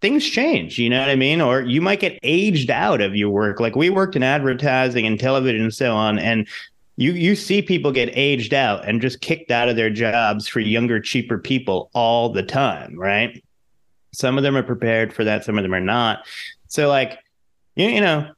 things 0.00 0.24
change, 0.24 0.78
you 0.78 0.90
know 0.90 0.98
what 0.98 1.08
I 1.08 1.16
mean? 1.16 1.40
Or 1.40 1.60
you 1.60 1.80
might 1.80 2.00
get 2.00 2.18
aged 2.22 2.70
out 2.70 3.00
of 3.00 3.14
your 3.14 3.30
work. 3.30 3.60
Like 3.60 3.76
we 3.76 3.90
worked 3.90 4.16
in 4.16 4.22
advertising 4.22 5.06
and 5.06 5.20
television 5.20 5.62
and 5.62 5.74
so 5.74 5.94
on, 5.94 6.18
and 6.18 6.48
you 6.96 7.12
you 7.12 7.36
see 7.36 7.62
people 7.62 7.92
get 7.92 8.10
aged 8.16 8.52
out 8.52 8.86
and 8.86 9.00
just 9.00 9.20
kicked 9.20 9.50
out 9.50 9.68
of 9.68 9.76
their 9.76 9.90
jobs 9.90 10.48
for 10.48 10.60
younger, 10.60 11.00
cheaper 11.00 11.38
people 11.38 11.90
all 11.94 12.30
the 12.30 12.42
time, 12.42 12.98
right? 12.98 13.42
Some 14.12 14.36
of 14.36 14.42
them 14.42 14.56
are 14.56 14.62
prepared 14.62 15.12
for 15.12 15.24
that, 15.24 15.44
some 15.44 15.56
of 15.56 15.62
them 15.62 15.74
are 15.74 15.80
not. 15.80 16.26
So 16.68 16.88
like 16.88 17.18
you, 17.76 17.88
you 17.88 18.00
know, 18.00 18.30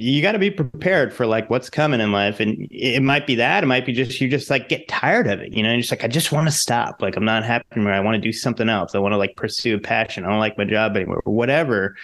you 0.00 0.22
got 0.22 0.32
to 0.32 0.38
be 0.38 0.50
prepared 0.50 1.12
for 1.12 1.26
like 1.26 1.50
what's 1.50 1.68
coming 1.68 2.00
in 2.00 2.12
life. 2.12 2.40
And 2.40 2.66
it 2.70 3.02
might 3.02 3.26
be 3.26 3.34
that. 3.36 3.62
It 3.62 3.66
might 3.66 3.84
be 3.84 3.92
just 3.92 4.20
you 4.20 4.28
just 4.28 4.50
like 4.50 4.68
get 4.68 4.88
tired 4.88 5.26
of 5.26 5.40
it 5.40 5.52
you 5.52 5.62
know? 5.62 5.70
And 5.70 5.80
just 5.80 5.92
like 5.92 6.04
i 6.04 6.08
just 6.08 6.32
want 6.32 6.48
to 6.48 6.52
stop. 6.52 7.02
Like 7.02 7.16
i'm 7.16 7.24
not 7.24 7.44
happy 7.44 7.66
anymore. 7.72 7.92
I 7.92 8.00
want 8.00 8.14
to 8.14 8.20
do 8.20 8.32
something 8.32 8.68
else. 8.68 8.94
I 8.94 8.98
want 8.98 9.12
to 9.12 9.18
like 9.18 9.36
pursue 9.36 9.76
a 9.76 9.78
passion. 9.78 10.24
I 10.24 10.30
don't 10.30 10.38
like 10.38 10.56
my 10.56 10.64
job 10.64 10.96
anymore. 10.96 11.22
Whatever 11.24 11.96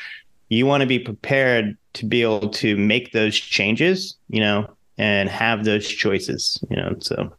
you 0.49 0.67
want 0.67 0.83
to 0.83 0.87
be 0.87 0.99
prepared 0.99 1.77
to 1.95 2.07
be 2.07 2.23
able 2.23 2.51
to 2.51 2.77
make 2.77 3.13
those 3.13 3.35
changes 3.35 4.17
you 4.29 4.41
know 4.41 4.69
and 4.99 5.29
have 5.29 5.65
those 5.65 5.89
choices 5.89 6.63
you 6.71 6.77
know? 6.77 6.95
So 7.01 7.33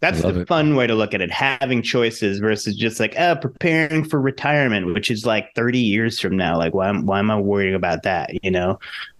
that's 0.00 0.20
the 0.20 0.40
it. 0.40 0.48
fun 0.48 0.76
way 0.76 0.86
to 0.86 0.94
look 0.94 1.14
at 1.14 1.22
it 1.22 1.30
having 1.30 1.80
choices 1.80 2.38
versus 2.38 2.76
just 2.76 3.00
like 3.00 3.14
oh 3.18 3.36
preparing 3.36 4.04
for 4.04 4.20
retirement 4.20 4.92
which 4.92 5.10
is 5.10 5.24
like 5.24 5.48
30 5.54 5.78
years 5.78 6.20
from 6.20 6.36
now. 6.36 6.58
Like 6.58 6.74
why, 6.74 6.92
why 6.92 7.20
am 7.20 7.30
i 7.30 7.40
worrying 7.40 7.74
about 7.74 8.02
that 8.02 8.44
you 8.44 8.50
know 8.50 8.78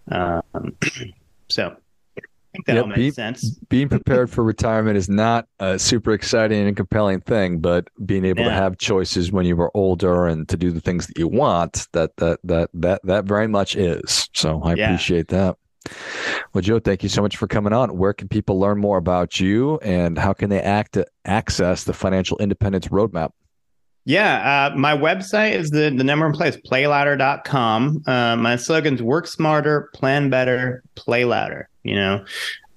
um, 0.08 0.76
so 1.48 1.76
I 2.16 2.60
that 2.66 2.74
yep, 2.74 2.82
all 2.82 2.88
makes 2.88 2.98
be, 2.98 3.10
sense. 3.10 3.50
Being 3.68 3.88
prepared 3.88 4.30
for 4.30 4.44
retirement 4.44 4.96
is 4.96 5.08
not 5.08 5.48
a 5.58 5.78
super 5.78 6.12
exciting 6.12 6.66
and 6.66 6.76
compelling 6.76 7.20
thing, 7.20 7.58
but 7.58 7.88
being 8.06 8.24
able 8.24 8.42
yeah. 8.42 8.50
to 8.50 8.54
have 8.54 8.78
choices 8.78 9.32
when 9.32 9.44
you 9.44 9.60
are 9.60 9.70
older 9.74 10.26
and 10.26 10.48
to 10.48 10.56
do 10.56 10.70
the 10.70 10.80
things 10.80 11.06
that 11.08 11.18
you 11.18 11.26
want, 11.26 11.88
that 11.92 12.16
that 12.18 12.38
that 12.44 12.70
that 12.74 13.00
that 13.04 13.24
very 13.24 13.48
much 13.48 13.76
is. 13.76 14.28
So 14.34 14.62
I 14.62 14.74
yeah. 14.74 14.86
appreciate 14.86 15.28
that. 15.28 15.56
Well, 16.52 16.62
Joe, 16.62 16.78
thank 16.78 17.02
you 17.02 17.08
so 17.08 17.20
much 17.20 17.36
for 17.36 17.46
coming 17.46 17.72
on. 17.72 17.98
Where 17.98 18.12
can 18.12 18.28
people 18.28 18.58
learn 18.58 18.78
more 18.78 18.96
about 18.96 19.38
you 19.38 19.78
and 19.78 20.16
how 20.16 20.32
can 20.32 20.48
they 20.48 20.60
act 20.60 20.96
access 21.24 21.84
the 21.84 21.92
financial 21.92 22.38
independence 22.38 22.88
roadmap? 22.88 23.30
Yeah, 24.06 24.70
uh, 24.72 24.76
my 24.76 24.94
website 24.94 25.52
is 25.52 25.70
the, 25.70 25.90
the 25.96 26.04
number 26.04 26.26
one 26.26 26.36
place, 26.36 26.56
playlouder.com. 26.56 28.02
Uh, 28.06 28.36
my 28.36 28.56
slogan's 28.56 29.02
work 29.02 29.26
smarter, 29.26 29.88
plan 29.94 30.28
better, 30.28 30.82
play 30.94 31.24
louder, 31.24 31.68
you 31.84 31.94
know. 31.94 32.24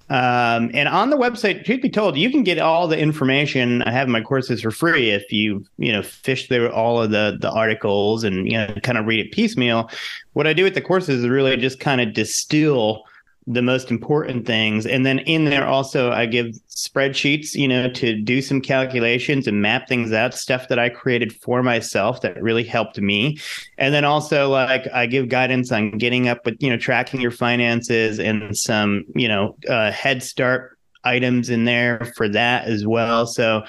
Um, 0.09 0.71
and 0.73 0.87
on 0.87 1.09
the 1.09 1.17
website, 1.17 1.65
truth 1.65 1.81
be 1.81 1.89
told, 1.89 2.15
you 2.15 2.31
can 2.31 2.43
get 2.43 2.59
all 2.59 2.87
the 2.87 2.97
information. 2.97 3.81
I 3.81 3.91
have 3.91 4.07
my 4.07 4.21
courses 4.21 4.61
for 4.61 4.71
free 4.71 5.09
if 5.09 5.29
you, 5.33 5.65
you 5.77 5.91
know, 5.91 6.01
fish 6.01 6.47
through 6.47 6.69
all 6.69 7.01
of 7.01 7.11
the 7.11 7.37
the 7.41 7.51
articles 7.51 8.23
and 8.23 8.49
you 8.49 8.57
know 8.57 8.73
kind 8.83 8.97
of 8.97 9.05
read 9.05 9.19
it 9.19 9.33
piecemeal. 9.33 9.89
What 10.31 10.47
I 10.47 10.53
do 10.53 10.63
with 10.63 10.75
the 10.75 10.81
courses 10.81 11.23
is 11.23 11.27
really 11.27 11.57
just 11.57 11.81
kind 11.81 11.99
of 11.99 12.13
distill 12.13 13.03
the 13.47 13.61
most 13.61 13.89
important 13.89 14.45
things. 14.45 14.85
And 14.85 15.05
then 15.05 15.19
in 15.19 15.45
there 15.45 15.65
also 15.65 16.11
I 16.11 16.25
give 16.25 16.47
spreadsheets, 16.67 17.55
you 17.55 17.67
know, 17.67 17.89
to 17.91 18.21
do 18.21 18.41
some 18.41 18.59
calculations 18.59 19.47
and 19.47 19.61
map 19.61 19.87
things 19.87 20.11
out, 20.11 20.33
stuff 20.33 20.67
that 20.67 20.77
I 20.77 20.89
created 20.89 21.33
for 21.33 21.63
myself 21.63 22.21
that 22.21 22.41
really 22.41 22.65
helped 22.65 22.99
me. 22.99 23.39
And 23.77 23.93
then 23.93 24.03
also 24.03 24.49
like 24.49 24.87
I 24.93 25.05
give 25.05 25.29
guidance 25.29 25.71
on 25.71 25.91
getting 25.91 26.27
up 26.27 26.45
with, 26.45 26.57
you 26.59 26.69
know, 26.69 26.77
tracking 26.77 27.21
your 27.21 27.31
finances 27.31 28.19
and 28.19 28.55
some, 28.55 29.05
you 29.15 29.29
know, 29.29 29.55
uh, 29.69 29.91
head 29.91 30.21
start 30.21 30.77
items 31.05 31.49
in 31.49 31.63
there 31.63 32.11
for 32.17 32.27
that 32.27 32.65
as 32.65 32.85
well. 32.85 33.25
So 33.25 33.63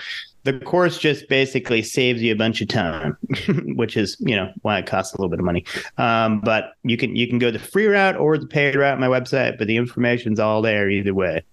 the 0.49 0.59
course 0.61 0.97
just 0.97 1.29
basically 1.29 1.83
saves 1.83 2.23
you 2.23 2.33
a 2.33 2.37
bunch 2.37 2.63
of 2.63 2.69
time, 2.69 3.19
which 3.77 3.99
is 3.99 4.17
you 4.19 4.35
know 4.35 4.51
why 4.63 4.79
it 4.79 4.87
costs 4.87 5.13
a 5.13 5.19
little 5.19 5.29
bit 5.29 5.39
of 5.39 5.45
money. 5.45 5.63
Um, 5.99 6.41
but 6.41 6.73
you 6.85 6.97
can 6.97 7.15
you 7.15 7.29
can 7.29 7.39
go 7.39 7.51
the 7.51 7.59
free 7.59 7.87
route 7.87 8.17
or 8.17 8.39
the 8.39 8.47
paid 8.47 8.75
route 8.75 8.95
on 8.95 9.01
my 9.01 9.09
website, 9.09 9.59
but 9.59 9.67
the 9.67 9.77
information's 9.77 10.41
all 10.41 10.63
there 10.63 10.89
either 10.89 11.13
way. 11.13 11.45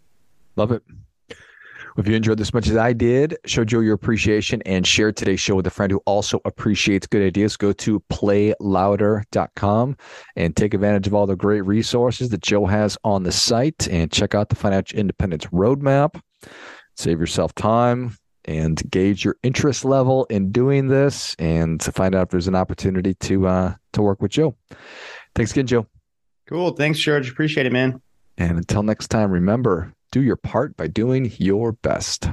Love 0.56 0.72
it. 0.72 0.82
If 1.98 2.08
you 2.08 2.16
enjoyed 2.16 2.38
this 2.38 2.54
much 2.54 2.70
as 2.70 2.78
I 2.78 2.94
did, 2.94 3.38
show 3.46 3.66
Joe 3.66 3.80
your 3.82 3.96
appreciation 3.96 4.62
and 4.66 4.88
share 4.88 5.12
today's 5.12 5.42
show 5.42 5.56
with 5.56 5.68
a 5.68 5.70
friend 5.70 5.92
who 5.92 6.02
also 6.06 6.40
appreciates 6.46 7.08
good 7.08 7.22
ideas. 7.22 7.58
Go 7.58 7.74
to 7.74 8.02
playlouder.com 8.12 9.98
and 10.36 10.56
take 10.56 10.74
advantage 10.74 11.08
of 11.08 11.14
all 11.14 11.26
the 11.26 11.38
great 11.38 11.62
resources 11.62 12.30
that 12.30 12.42
Joe 12.42 12.66
has 12.66 12.98
on 13.04 13.24
the 13.24 13.32
site 13.32 13.88
and 13.88 14.12
check 14.12 14.36
out 14.36 14.50
the 14.50 14.56
Financial 14.56 15.00
Independence 15.00 15.46
Roadmap. 15.48 16.22
Save 16.96 17.20
yourself 17.20 17.56
time 17.56 18.18
and 18.46 18.82
gauge 18.90 19.26
your 19.26 19.38
interest 19.44 19.84
level 19.84 20.26
in 20.26 20.52
doing 20.52 20.88
this 20.88 21.36
and 21.40 21.82
to 21.82 21.92
find 21.92 22.16
out 22.16 22.24
if 22.24 22.30
there's 22.30 22.48
an 22.48 22.56
opportunity 22.56 23.14
to 23.16 23.48
uh, 23.48 23.76
to 23.94 24.02
work 24.02 24.22
with 24.22 24.32
Joe. 24.32 24.56
Thanks 25.36 25.52
again, 25.52 25.68
Joe. 25.68 25.88
Cool. 26.48 26.72
Thanks, 26.72 27.00
George. 27.00 27.30
Appreciate 27.30 27.66
it, 27.66 27.72
man. 27.72 28.02
And 28.38 28.58
until 28.58 28.84
next 28.84 29.08
time, 29.08 29.32
remember 29.32 29.94
do 30.12 30.22
your 30.22 30.38
part 30.38 30.78
by 30.78 30.88
doing 30.88 31.32
your 31.38 31.74
best. 31.74 32.30